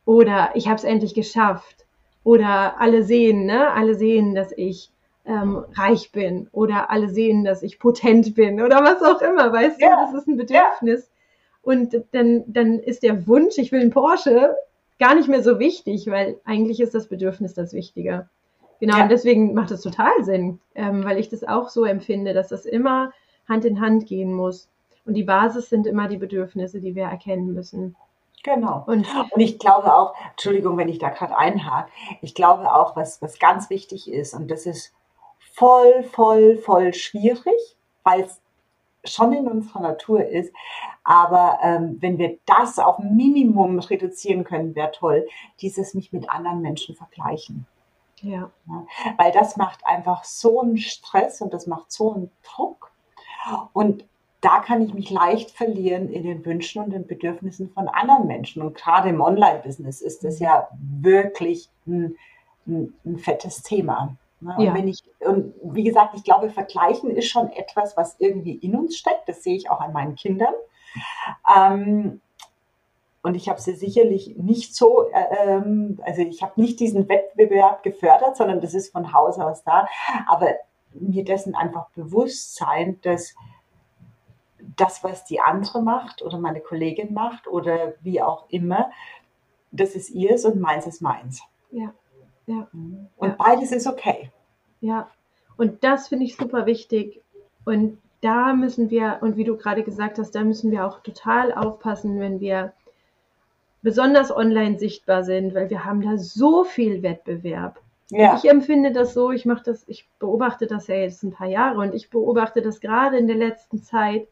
[0.06, 1.86] oder ich habe es endlich geschafft.
[2.24, 3.72] Oder alle sehen, ne?
[3.72, 4.90] Alle sehen, dass ich
[5.26, 6.48] ähm, reich bin.
[6.52, 8.62] Oder alle sehen, dass ich potent bin.
[8.62, 9.90] Oder was auch immer, weißt ja.
[9.90, 10.12] du?
[10.12, 11.08] Das ist ein Bedürfnis.
[11.08, 11.12] Ja.
[11.62, 14.56] Und dann, dann ist der Wunsch, ich will einen Porsche,
[15.00, 18.30] gar nicht mehr so wichtig, weil eigentlich ist das Bedürfnis das Wichtige.
[18.80, 19.04] Genau, ja.
[19.04, 22.66] und deswegen macht es total Sinn, ähm, weil ich das auch so empfinde, dass das
[22.66, 23.14] immer
[23.48, 24.70] Hand in Hand gehen muss.
[25.06, 27.96] Und die Basis sind immer die Bedürfnisse, die wir erkennen müssen.
[28.46, 28.84] Genau.
[28.86, 31.90] Und, und ich glaube auch, Entschuldigung, wenn ich da gerade einhake,
[32.22, 34.94] ich glaube auch, was, was ganz wichtig ist, und das ist
[35.40, 38.40] voll, voll, voll schwierig, weil es
[39.04, 40.54] schon in unserer Natur ist.
[41.04, 45.28] Aber ähm, wenn wir das auf Minimum reduzieren können, wäre toll,
[45.62, 47.66] dieses mich mit anderen Menschen vergleichen.
[48.22, 48.52] Ja.
[48.68, 48.86] ja.
[49.18, 52.92] Weil das macht einfach so einen Stress und das macht so einen Druck.
[53.74, 54.06] Und
[54.46, 58.62] da kann ich mich leicht verlieren in den Wünschen und den Bedürfnissen von anderen Menschen.
[58.62, 62.16] Und gerade im Online-Business ist das ja wirklich ein,
[62.68, 64.16] ein, ein fettes Thema.
[64.42, 64.54] Ne?
[64.56, 64.74] Und, ja.
[64.76, 68.98] wenn ich, und wie gesagt, ich glaube, Vergleichen ist schon etwas, was irgendwie in uns
[68.98, 69.28] steckt.
[69.28, 70.54] Das sehe ich auch an meinen Kindern.
[71.58, 72.22] Ähm,
[73.24, 77.82] und ich habe sie sicherlich nicht so, äh, ähm, also ich habe nicht diesen Wettbewerb
[77.82, 79.88] gefördert, sondern das ist von Haus aus da.
[80.28, 80.54] Aber
[80.94, 83.34] mir dessen einfach bewusst sein, dass
[84.78, 88.92] das, was die andere macht oder meine Kollegin macht oder wie auch immer,
[89.72, 91.42] das ist ihrs und meins ist meins.
[91.72, 91.94] Ja.
[92.48, 92.68] ja.
[93.18, 93.36] Und ja.
[93.38, 94.32] beides ist okay.
[94.82, 95.10] Ja.
[95.58, 97.22] Und das finde ich super wichtig.
[97.66, 101.54] Und da müssen wir, und wie du gerade gesagt hast, da müssen wir auch total
[101.54, 102.74] aufpassen, wenn wir
[103.82, 107.80] besonders online sichtbar sind, weil wir haben da so viel Wettbewerb.
[108.10, 108.36] Ja.
[108.36, 111.80] Ich empfinde das so, ich mache das, ich beobachte das ja jetzt ein paar Jahre
[111.80, 114.28] und ich beobachte das gerade in der letzten Zeit,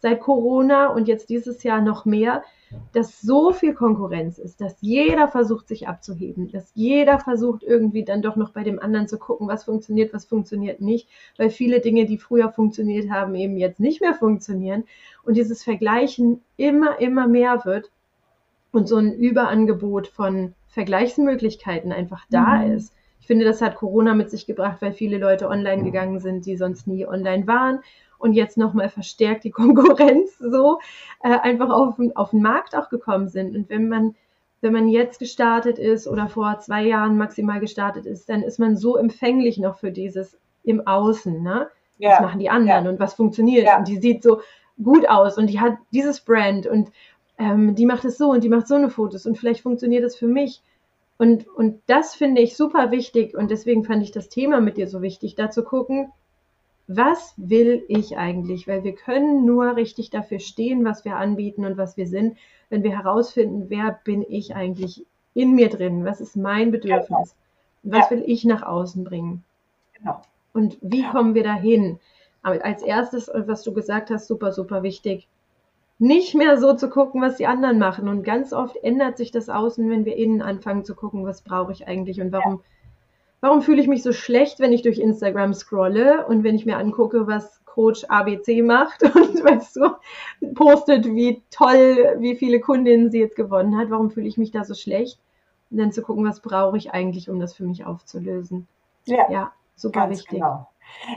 [0.00, 2.42] seit Corona und jetzt dieses Jahr noch mehr,
[2.92, 8.22] dass so viel Konkurrenz ist, dass jeder versucht, sich abzuheben, dass jeder versucht, irgendwie dann
[8.22, 12.06] doch noch bei dem anderen zu gucken, was funktioniert, was funktioniert nicht, weil viele Dinge,
[12.06, 14.84] die früher funktioniert haben, eben jetzt nicht mehr funktionieren
[15.24, 17.90] und dieses Vergleichen immer, immer mehr wird
[18.72, 22.72] und so ein Überangebot von Vergleichsmöglichkeiten einfach da mhm.
[22.74, 22.94] ist.
[23.20, 26.56] Ich finde, das hat Corona mit sich gebracht, weil viele Leute online gegangen sind, die
[26.56, 27.80] sonst nie online waren
[28.20, 30.78] und jetzt nochmal verstärkt die Konkurrenz so
[31.22, 33.56] äh, einfach auf, auf den Markt auch gekommen sind.
[33.56, 34.14] Und wenn man,
[34.60, 38.76] wenn man jetzt gestartet ist oder vor zwei Jahren maximal gestartet ist, dann ist man
[38.76, 41.68] so empfänglich noch für dieses im Außen, ne?
[41.98, 42.12] Ja.
[42.12, 42.90] Was machen die anderen ja.
[42.90, 43.66] und was funktioniert?
[43.66, 43.78] Ja.
[43.78, 44.40] Und die sieht so
[44.82, 46.90] gut aus und die hat dieses Brand und
[47.38, 50.16] ähm, die macht es so und die macht so eine Fotos und vielleicht funktioniert es
[50.16, 50.62] für mich.
[51.18, 54.88] Und, und das finde ich super wichtig und deswegen fand ich das Thema mit dir
[54.88, 56.10] so wichtig, da zu gucken,
[56.92, 58.66] was will ich eigentlich?
[58.66, 62.36] Weil wir können nur richtig dafür stehen, was wir anbieten und was wir sind,
[62.68, 66.04] wenn wir herausfinden, wer bin ich eigentlich in mir drin?
[66.04, 67.36] Was ist mein Bedürfnis?
[67.84, 67.96] Genau.
[67.96, 68.16] Was ja.
[68.16, 69.44] will ich nach außen bringen?
[69.96, 70.20] Genau.
[70.52, 72.00] Und wie kommen wir dahin?
[72.42, 75.28] Aber als erstes, was du gesagt hast, super, super wichtig,
[76.00, 78.08] nicht mehr so zu gucken, was die anderen machen.
[78.08, 81.70] Und ganz oft ändert sich das Außen, wenn wir innen anfangen zu gucken, was brauche
[81.70, 82.60] ich eigentlich und warum ja
[83.40, 86.76] Warum fühle ich mich so schlecht, wenn ich durch Instagram scrolle und wenn ich mir
[86.76, 93.20] angucke, was Coach ABC macht und weißt du, postet, wie toll, wie viele Kundinnen sie
[93.20, 93.90] jetzt gewonnen hat.
[93.90, 95.18] Warum fühle ich mich da so schlecht?
[95.70, 98.66] Und dann zu gucken, was brauche ich eigentlich, um das für mich aufzulösen.
[99.06, 100.40] Ja, ja super ganz wichtig.
[100.40, 100.68] Genau.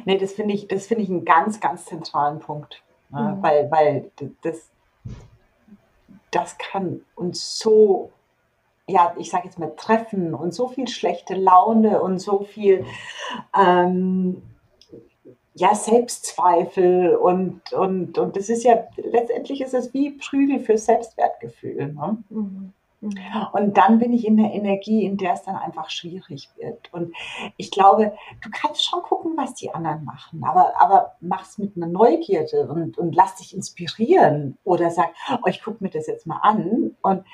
[0.05, 2.81] Nee, das finde ich, das finde ich einen ganz, ganz zentralen Punkt.
[3.09, 3.35] Ne?
[3.37, 3.43] Mhm.
[3.43, 4.11] Weil, weil
[4.43, 4.69] das,
[6.31, 8.11] das kann uns so
[8.87, 12.85] ja, ich sage jetzt mal, Treffen und so viel schlechte Laune und so viel
[13.57, 14.41] ähm,
[15.55, 21.93] ja, Selbstzweifel und, und, und das ist ja, letztendlich ist es wie Prügel für Selbstwertgefühl.
[21.93, 22.17] Ne?
[22.29, 22.37] Mhm.
[22.37, 22.73] mhm.
[23.51, 26.91] Und dann bin ich in der Energie, in der es dann einfach schwierig wird.
[26.93, 27.13] Und
[27.57, 31.87] ich glaube, du kannst schon gucken, was die anderen machen, aber, aber es mit einer
[31.87, 36.39] Neugierde und, und lass dich inspirieren oder sag, oh, ich gucke mir das jetzt mal
[36.43, 37.25] an und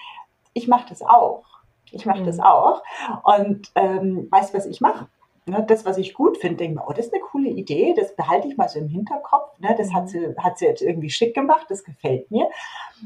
[0.53, 1.45] ich mache das auch.
[1.91, 2.25] Ich mache mhm.
[2.25, 2.83] das auch.
[3.23, 5.07] Und ähm, weißt du, was ich mache?
[5.45, 7.95] Ne, das, was ich gut finde, denke ich mir, oh, das ist eine coole Idee,
[7.97, 9.57] das behalte ich mal so im Hinterkopf.
[9.59, 10.07] Ne, das hat mhm.
[10.07, 12.49] sie, hat sie jetzt irgendwie schick gemacht, das gefällt mir.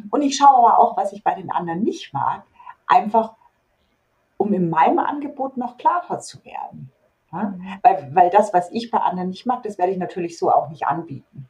[0.09, 2.43] Und ich schaue aber auch, was ich bei den anderen nicht mag,
[2.85, 3.35] einfach
[4.37, 6.91] um in meinem Angebot noch klarer zu werden.
[7.31, 7.43] Ja?
[7.43, 7.79] Mhm.
[7.81, 10.69] Weil, weil das, was ich bei anderen nicht mag, das werde ich natürlich so auch
[10.69, 11.47] nicht anbieten.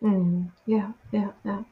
[0.00, 0.52] Mhm.
[0.66, 1.64] Ja, ja, ja.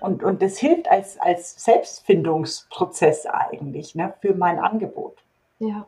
[0.00, 5.16] Und, und das hilft als, als Selbstfindungsprozess eigentlich ne, für mein Angebot.
[5.58, 5.86] Ja.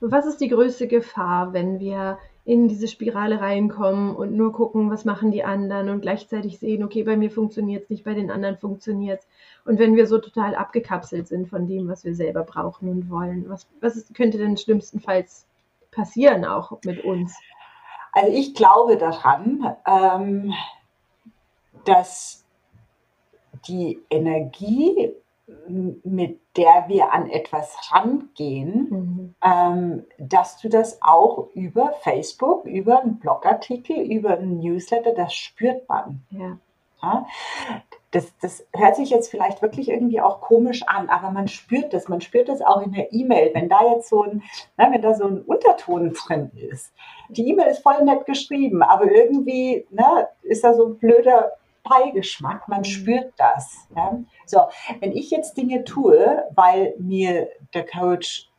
[0.00, 4.90] Und was ist die größte Gefahr, wenn wir in diese Spirale reinkommen und nur gucken,
[4.90, 8.30] was machen die anderen und gleichzeitig sehen, okay, bei mir funktioniert es nicht, bei den
[8.30, 9.28] anderen funktioniert es.
[9.64, 13.48] Und wenn wir so total abgekapselt sind von dem, was wir selber brauchen und wollen,
[13.48, 15.46] was, was ist, könnte denn schlimmstenfalls
[15.90, 17.36] passieren auch mit uns?
[18.12, 20.52] Also ich glaube daran, ähm,
[21.84, 22.44] dass
[23.66, 25.12] die Energie,
[26.04, 29.34] mit der wir an etwas rangehen, mhm.
[29.42, 35.88] ähm, dass du das auch über Facebook, über einen Blogartikel, über einen Newsletter, das spürt
[35.88, 36.22] man.
[36.30, 36.58] Ja.
[37.02, 37.26] Ja?
[38.10, 42.08] Das, das hört sich jetzt vielleicht wirklich irgendwie auch komisch an, aber man spürt das.
[42.08, 44.42] Man spürt das auch in der E-Mail, wenn da jetzt so ein,
[44.76, 46.92] na, wenn da so ein Unterton drin ist.
[47.28, 52.68] Die E-Mail ist voll nett geschrieben, aber irgendwie ne, ist da so ein blöder Beigeschmack.
[52.68, 52.84] Man mhm.
[52.84, 53.88] spürt das.
[53.94, 54.18] Ja?
[54.46, 54.60] So,
[55.00, 58.50] wenn ich jetzt Dinge tue, weil mir der Coach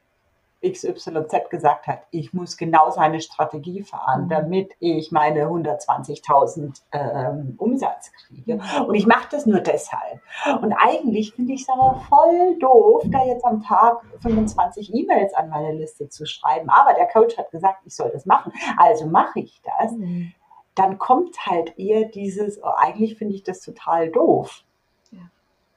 [0.64, 4.30] XYZ gesagt hat, ich muss genau seine Strategie fahren, mhm.
[4.30, 8.56] damit ich meine 120.000 ähm, Umsatz kriege.
[8.56, 8.86] Mhm.
[8.86, 10.22] Und ich mache das nur deshalb.
[10.62, 15.50] Und eigentlich finde ich es aber voll doof, da jetzt am Tag 25 E-Mails an
[15.50, 16.70] meine Liste zu schreiben.
[16.70, 18.54] Aber der Coach hat gesagt, ich soll das machen.
[18.78, 19.92] Also mache ich das.
[19.94, 20.34] Mhm.
[20.82, 24.64] Dann kommt halt eher dieses, oh, eigentlich finde ich das total doof.
[25.12, 25.20] Ja.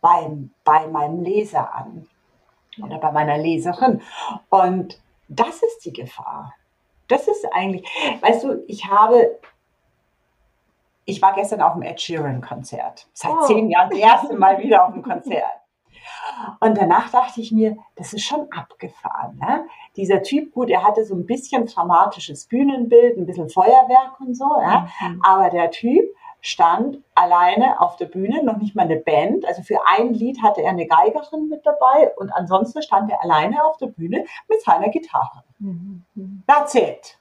[0.00, 2.08] Beim, bei meinem Leser an
[2.82, 4.00] oder bei meiner Leserin.
[4.48, 6.54] Und das ist die Gefahr.
[7.08, 7.86] Das ist eigentlich,
[8.22, 9.38] weißt du, ich habe,
[11.04, 13.06] ich war gestern auf dem Ed Sheeran Konzert.
[13.12, 13.42] Seit oh.
[13.42, 15.44] zehn Jahren das erste Mal wieder auf dem Konzert.
[16.60, 19.38] Und danach dachte ich mir, das ist schon abgefahren.
[19.38, 19.66] Ne?
[19.96, 24.48] Dieser Typ, gut, er hatte so ein bisschen dramatisches Bühnenbild, ein bisschen Feuerwerk und so,
[24.60, 24.88] ja?
[25.00, 25.20] Mhm.
[25.22, 26.04] aber der Typ
[26.40, 29.46] stand alleine auf der Bühne, noch nicht mal eine Band.
[29.46, 33.64] Also für ein Lied hatte er eine Geigerin mit dabei und ansonsten stand er alleine
[33.64, 35.42] auf der Bühne mit seiner Gitarre.
[35.58, 36.04] Mhm.
[36.46, 37.18] That's it.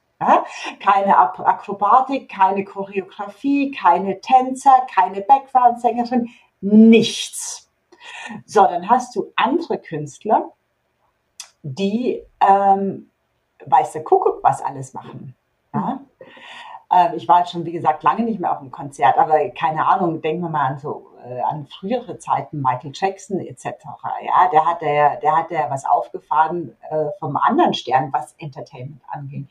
[0.80, 6.30] Keine Akrobatik, keine Choreografie, keine Tänzer, keine Background-Sängerin,
[6.62, 7.62] nichts.
[8.46, 10.52] So, dann hast du andere Künstler,
[11.62, 13.10] die, ähm,
[13.66, 15.36] weiß der Kuckuck, was alles machen.
[15.74, 16.02] Ja?
[16.92, 19.86] Ähm, ich war jetzt schon, wie gesagt, lange nicht mehr auf einem Konzert, aber keine
[19.88, 23.66] Ahnung, denken wir mal an so äh, an frühere Zeiten, Michael Jackson etc.
[24.26, 29.02] Ja, der hat der, der hat ja was aufgefahren äh, vom anderen Stern, was Entertainment
[29.08, 29.48] angeht.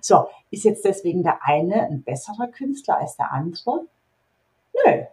[0.00, 3.80] So, ist jetzt deswegen der eine ein besserer Künstler als der andere?
[4.84, 5.04] Nö.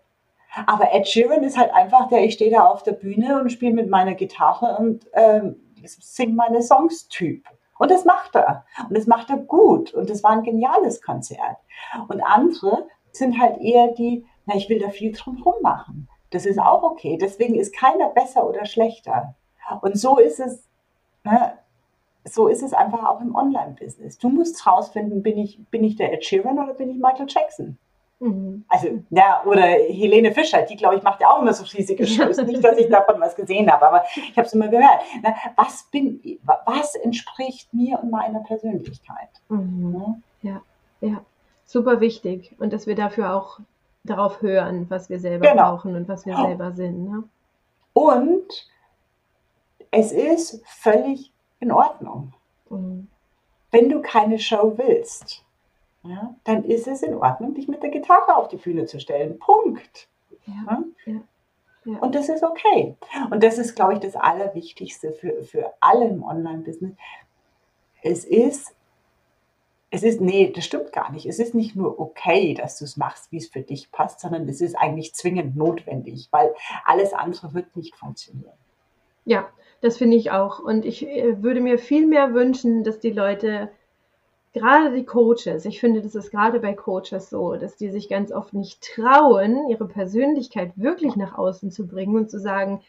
[0.67, 3.73] Aber Ed Sheeran ist halt einfach der, ich stehe da auf der Bühne und spiele
[3.73, 7.43] mit meiner Gitarre und ähm, sing meine Songs Typ.
[7.79, 8.65] Und das macht er.
[8.87, 9.93] Und das macht er gut.
[9.93, 11.57] Und das war ein geniales Konzert.
[12.07, 16.07] Und andere sind halt eher die, na, ich will da viel drumherum machen.
[16.29, 17.17] Das ist auch okay.
[17.19, 19.35] Deswegen ist keiner besser oder schlechter.
[19.81, 20.67] Und so ist es,
[21.23, 21.57] ne,
[22.25, 24.17] so ist es einfach auch im Online-Business.
[24.17, 27.77] Du musst rausfinden, bin ich, bin ich der Ed Sheeran oder bin ich Michael Jackson?
[28.23, 28.63] Mhm.
[28.69, 32.37] Also, ja, oder Helene Fischer, die, glaube ich, macht ja auch immer so riesige Shows.
[32.45, 35.01] Nicht, dass ich davon was gesehen habe, aber ich habe es immer gehört.
[35.21, 36.21] Na, was, bin,
[36.65, 39.29] was entspricht mir und meiner Persönlichkeit?
[39.49, 40.23] Mhm.
[40.41, 40.61] Ja,
[41.01, 41.21] ja,
[41.65, 42.55] super wichtig.
[42.59, 43.59] Und dass wir dafür auch
[44.05, 45.71] darauf hören, was wir selber genau.
[45.71, 46.47] brauchen und was wir genau.
[46.47, 47.03] selber sind.
[47.03, 47.23] Ne?
[47.91, 48.69] Und
[49.91, 52.33] es ist völlig in Ordnung.
[52.69, 53.09] Mhm.
[53.69, 55.42] Wenn du keine Show willst,
[56.03, 59.39] ja, dann ist es in Ordnung, dich mit der Gitarre auf die Bühne zu stellen.
[59.39, 60.09] Punkt.
[60.45, 61.21] Ja, ja,
[61.85, 61.97] ja.
[61.99, 62.95] Und das ist okay.
[63.29, 66.93] Und das ist, glaube ich, das Allerwichtigste für, für alle im Online-Business.
[68.01, 68.75] Es ist,
[69.89, 71.25] es ist, nee, das stimmt gar nicht.
[71.25, 74.47] Es ist nicht nur okay, dass du es machst, wie es für dich passt, sondern
[74.49, 78.57] es ist eigentlich zwingend notwendig, weil alles andere wird nicht funktionieren.
[79.23, 79.47] Ja,
[79.79, 80.59] das finde ich auch.
[80.59, 83.71] Und ich äh, würde mir viel mehr wünschen, dass die Leute
[84.53, 88.31] gerade die Coaches, ich finde, das ist gerade bei Coaches so, dass die sich ganz
[88.31, 92.81] oft nicht trauen, ihre Persönlichkeit wirklich nach außen zu bringen und zu sagen,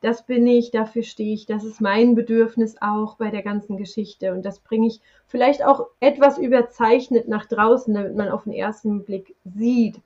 [0.00, 4.32] das bin ich, dafür stehe ich, das ist mein Bedürfnis auch bei der ganzen Geschichte
[4.32, 9.04] und das bringe ich vielleicht auch etwas überzeichnet nach draußen, damit man auf den ersten
[9.04, 10.00] Blick sieht,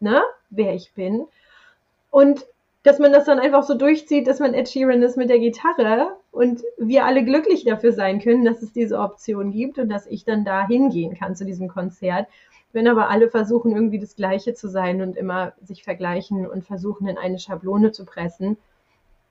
[0.00, 1.26] ne, wer ich bin.
[2.10, 2.44] Und
[2.82, 6.16] dass man das dann einfach so durchzieht, dass man Ed Sheeran ist mit der Gitarre
[6.36, 10.24] und wir alle glücklich dafür sein können, dass es diese Option gibt und dass ich
[10.24, 12.28] dann da hingehen kann zu diesem Konzert.
[12.74, 17.08] Wenn aber alle versuchen, irgendwie das Gleiche zu sein und immer sich vergleichen und versuchen,
[17.08, 18.58] in eine Schablone zu pressen,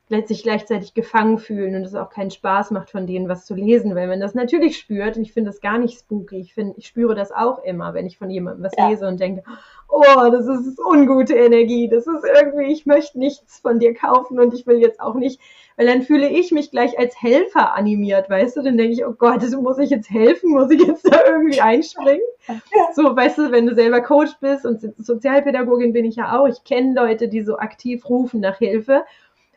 [0.08, 3.96] sich gleichzeitig gefangen fühlen und es auch keinen Spaß macht, von denen was zu lesen,
[3.96, 6.38] weil man das natürlich spürt und ich finde das gar nicht spooky.
[6.38, 8.90] Ich finde, ich spüre das auch immer, wenn ich von jemandem was ja.
[8.90, 9.44] lese und denke,
[9.90, 14.54] oh, das ist ungute Energie, das ist irgendwie, ich möchte nichts von dir kaufen und
[14.54, 15.40] ich will jetzt auch nicht,
[15.76, 19.14] weil dann fühle ich mich gleich als Helfer animiert, weißt du, dann denke ich, oh
[19.14, 22.22] Gott, das muss ich jetzt helfen, muss ich jetzt da irgendwie einspringen?
[22.48, 22.58] Ja.
[22.94, 26.64] So, weißt du, wenn du selber Coach bist und Sozialpädagogin bin ich ja auch, ich
[26.64, 29.04] kenne Leute, die so aktiv rufen nach Hilfe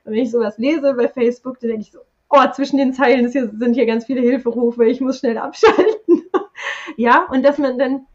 [0.09, 1.99] und wenn ich sowas lese bei Facebook, dann denke ich so,
[2.31, 6.25] oh, zwischen den Zeilen hier, sind hier ganz viele Hilferufe, ich muss schnell abschalten.
[6.97, 8.07] ja, und dass man dann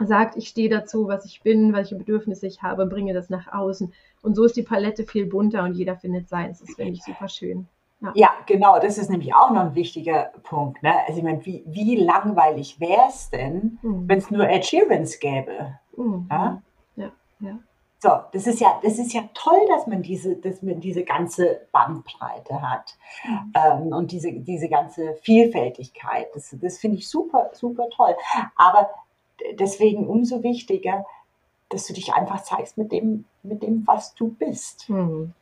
[0.00, 3.92] sagt, ich stehe dazu, was ich bin, welche Bedürfnisse ich habe, bringe das nach außen.
[4.22, 6.58] Und so ist die Palette viel bunter und jeder findet seins.
[6.58, 7.68] Das finde ich super schön.
[8.00, 8.12] Ja.
[8.14, 8.30] ja.
[8.46, 10.82] genau, das ist nämlich auch noch ein wichtiger Punkt.
[10.82, 10.92] Ne?
[11.06, 14.08] Also ich meine, wie, wie langweilig wäre es denn, mhm.
[14.08, 15.78] wenn es nur Sheerans gäbe?
[15.96, 16.26] Mhm.
[16.30, 16.62] Ja?
[16.96, 17.10] ja,
[17.40, 17.58] ja.
[18.00, 21.66] So, das ist ja, das ist ja toll, dass man diese, dass man diese ganze
[21.72, 23.52] Bandbreite hat mhm.
[23.54, 26.28] ähm, und diese, diese ganze Vielfältigkeit.
[26.34, 28.14] Das, das finde ich super, super toll.
[28.54, 28.90] Aber
[29.58, 31.04] deswegen umso wichtiger,
[31.70, 34.88] dass du dich einfach zeigst mit dem, mit dem, was du bist.
[34.88, 35.34] Mhm.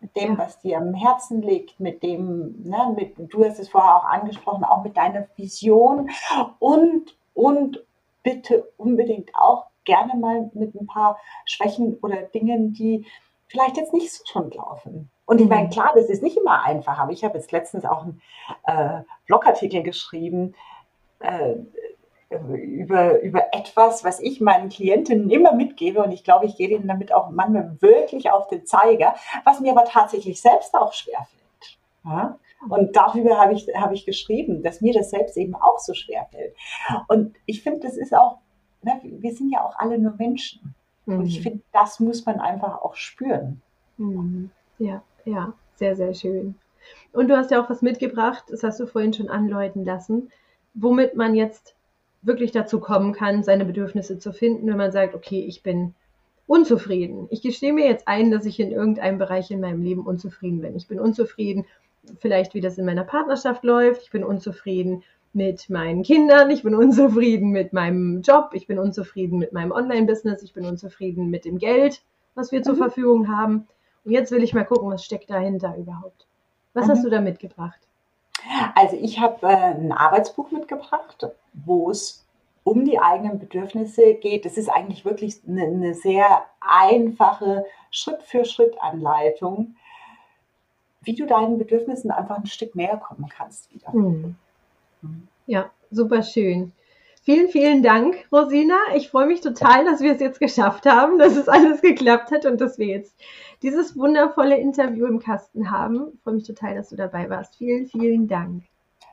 [0.00, 3.96] Mit dem, was dir am Herzen liegt, mit dem, ne, mit, du hast es vorher
[3.96, 6.10] auch angesprochen, auch mit deiner Vision
[6.58, 7.82] und, und
[8.22, 13.06] bitte unbedingt auch gerne mal mit ein paar Schwächen oder Dingen, die
[13.48, 15.10] vielleicht jetzt nicht so schon laufen.
[15.24, 15.70] Und ich meine, mhm.
[15.70, 18.20] klar, das ist nicht immer einfach, aber ich habe jetzt letztens auch einen
[18.66, 20.54] äh, Blogartikel geschrieben,
[21.20, 21.54] äh,
[22.28, 26.88] über, über etwas, was ich meinen Klientinnen immer mitgebe und ich glaube, ich gehe ihnen
[26.88, 29.14] damit auch manchmal wirklich auf den Zeiger,
[29.44, 31.78] was mir aber tatsächlich selbst auch schwerfällt.
[32.04, 32.38] Ja?
[32.68, 36.56] Und darüber habe ich, habe ich geschrieben, dass mir das selbst eben auch so schwerfällt.
[37.06, 38.38] Und ich finde, das ist auch,
[38.82, 40.74] ne, wir sind ja auch alle nur Menschen.
[41.06, 41.18] Mhm.
[41.18, 41.42] Und ich mhm.
[41.42, 43.62] finde, das muss man einfach auch spüren.
[43.96, 44.50] Mhm.
[44.78, 46.54] Ja, ja, sehr, sehr schön.
[47.12, 50.30] Und du hast ja auch was mitgebracht, das hast du vorhin schon anläuten lassen,
[50.74, 51.74] womit man jetzt
[52.22, 55.94] wirklich dazu kommen kann, seine Bedürfnisse zu finden, wenn man sagt, okay, ich bin
[56.46, 57.26] unzufrieden.
[57.30, 60.76] Ich gestehe mir jetzt ein, dass ich in irgendeinem Bereich in meinem Leben unzufrieden bin.
[60.76, 61.66] Ich bin unzufrieden,
[62.18, 64.02] vielleicht wie das in meiner Partnerschaft läuft.
[64.02, 65.02] Ich bin unzufrieden
[65.36, 66.50] mit meinen Kindern.
[66.50, 68.50] Ich bin unzufrieden mit meinem Job.
[68.54, 70.42] Ich bin unzufrieden mit meinem Online-Business.
[70.42, 72.02] Ich bin unzufrieden mit dem Geld,
[72.34, 72.64] was wir mhm.
[72.64, 73.68] zur Verfügung haben.
[74.04, 76.26] Und jetzt will ich mal gucken, was steckt dahinter überhaupt.
[76.74, 76.90] Was mhm.
[76.90, 77.78] hast du da mitgebracht?
[78.74, 82.24] Also ich habe äh, ein Arbeitsbuch mitgebracht, wo es
[82.64, 84.44] um die eigenen Bedürfnisse geht.
[84.44, 89.76] Das ist eigentlich wirklich eine, eine sehr einfache Schritt-für-Schritt-Anleitung,
[91.02, 93.92] wie du deinen Bedürfnissen einfach ein Stück näher kommen kannst wieder.
[93.92, 94.36] Hm.
[95.46, 96.72] Ja, super schön.
[97.22, 98.76] Vielen, vielen Dank, Rosina.
[98.94, 102.46] Ich freue mich total, dass wir es jetzt geschafft haben, dass es alles geklappt hat
[102.46, 103.16] und dass wir jetzt
[103.62, 106.12] dieses wundervolle Interview im Kasten haben.
[106.14, 107.56] Ich freue mich total, dass du dabei warst.
[107.56, 108.62] Vielen, vielen Dank.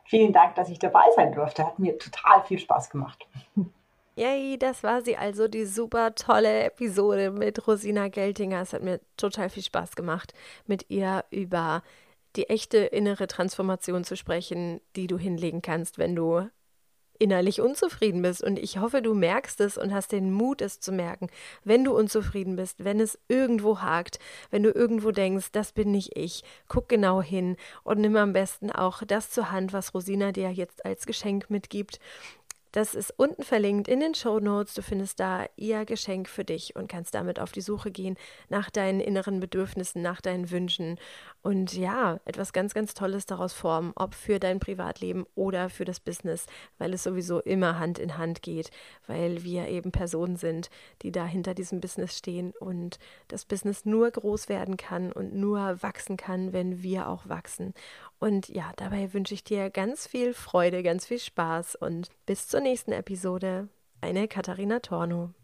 [0.06, 1.66] Vielen Dank, dass ich dabei sein durfte.
[1.66, 3.26] Hat mir total viel Spaß gemacht.
[4.16, 8.62] Yay, das war sie also, die super tolle Episode mit Rosina Geltinger.
[8.62, 10.36] Es hat mir total viel Spaß gemacht,
[10.68, 11.82] mit ihr über
[12.36, 16.48] die echte innere Transformation zu sprechen, die du hinlegen kannst, wenn du
[17.20, 18.44] innerlich unzufrieden bist.
[18.44, 21.28] Und ich hoffe, du merkst es und hast den Mut, es zu merken,
[21.64, 24.20] wenn du unzufrieden bist, wenn es irgendwo hakt,
[24.50, 28.72] wenn du irgendwo denkst, das bin nicht ich, guck genau hin und nimm am besten
[28.72, 32.00] auch das zur Hand, was Rosina dir jetzt als Geschenk mitgibt
[32.74, 34.74] das ist unten verlinkt in den Show Notes.
[34.74, 38.18] Du findest da ihr Geschenk für dich und kannst damit auf die Suche gehen
[38.50, 40.98] nach deinen inneren Bedürfnissen, nach deinen Wünschen
[41.44, 46.00] und ja, etwas ganz, ganz Tolles daraus formen, ob für dein Privatleben oder für das
[46.00, 46.48] Business,
[46.80, 48.72] weil es sowieso immer Hand in Hand geht,
[49.06, 50.72] weil wir eben Personen sind,
[51.04, 52.98] die da hinter diesem Business stehen und
[53.28, 57.76] das Business nur groß werden kann und nur wachsen kann, wenn wir auch wachsen.
[58.24, 62.62] Und ja, dabei wünsche ich dir ganz viel Freude, ganz viel Spaß und bis zur
[62.62, 63.68] nächsten Episode.
[64.00, 65.32] Eine Katharina Torno.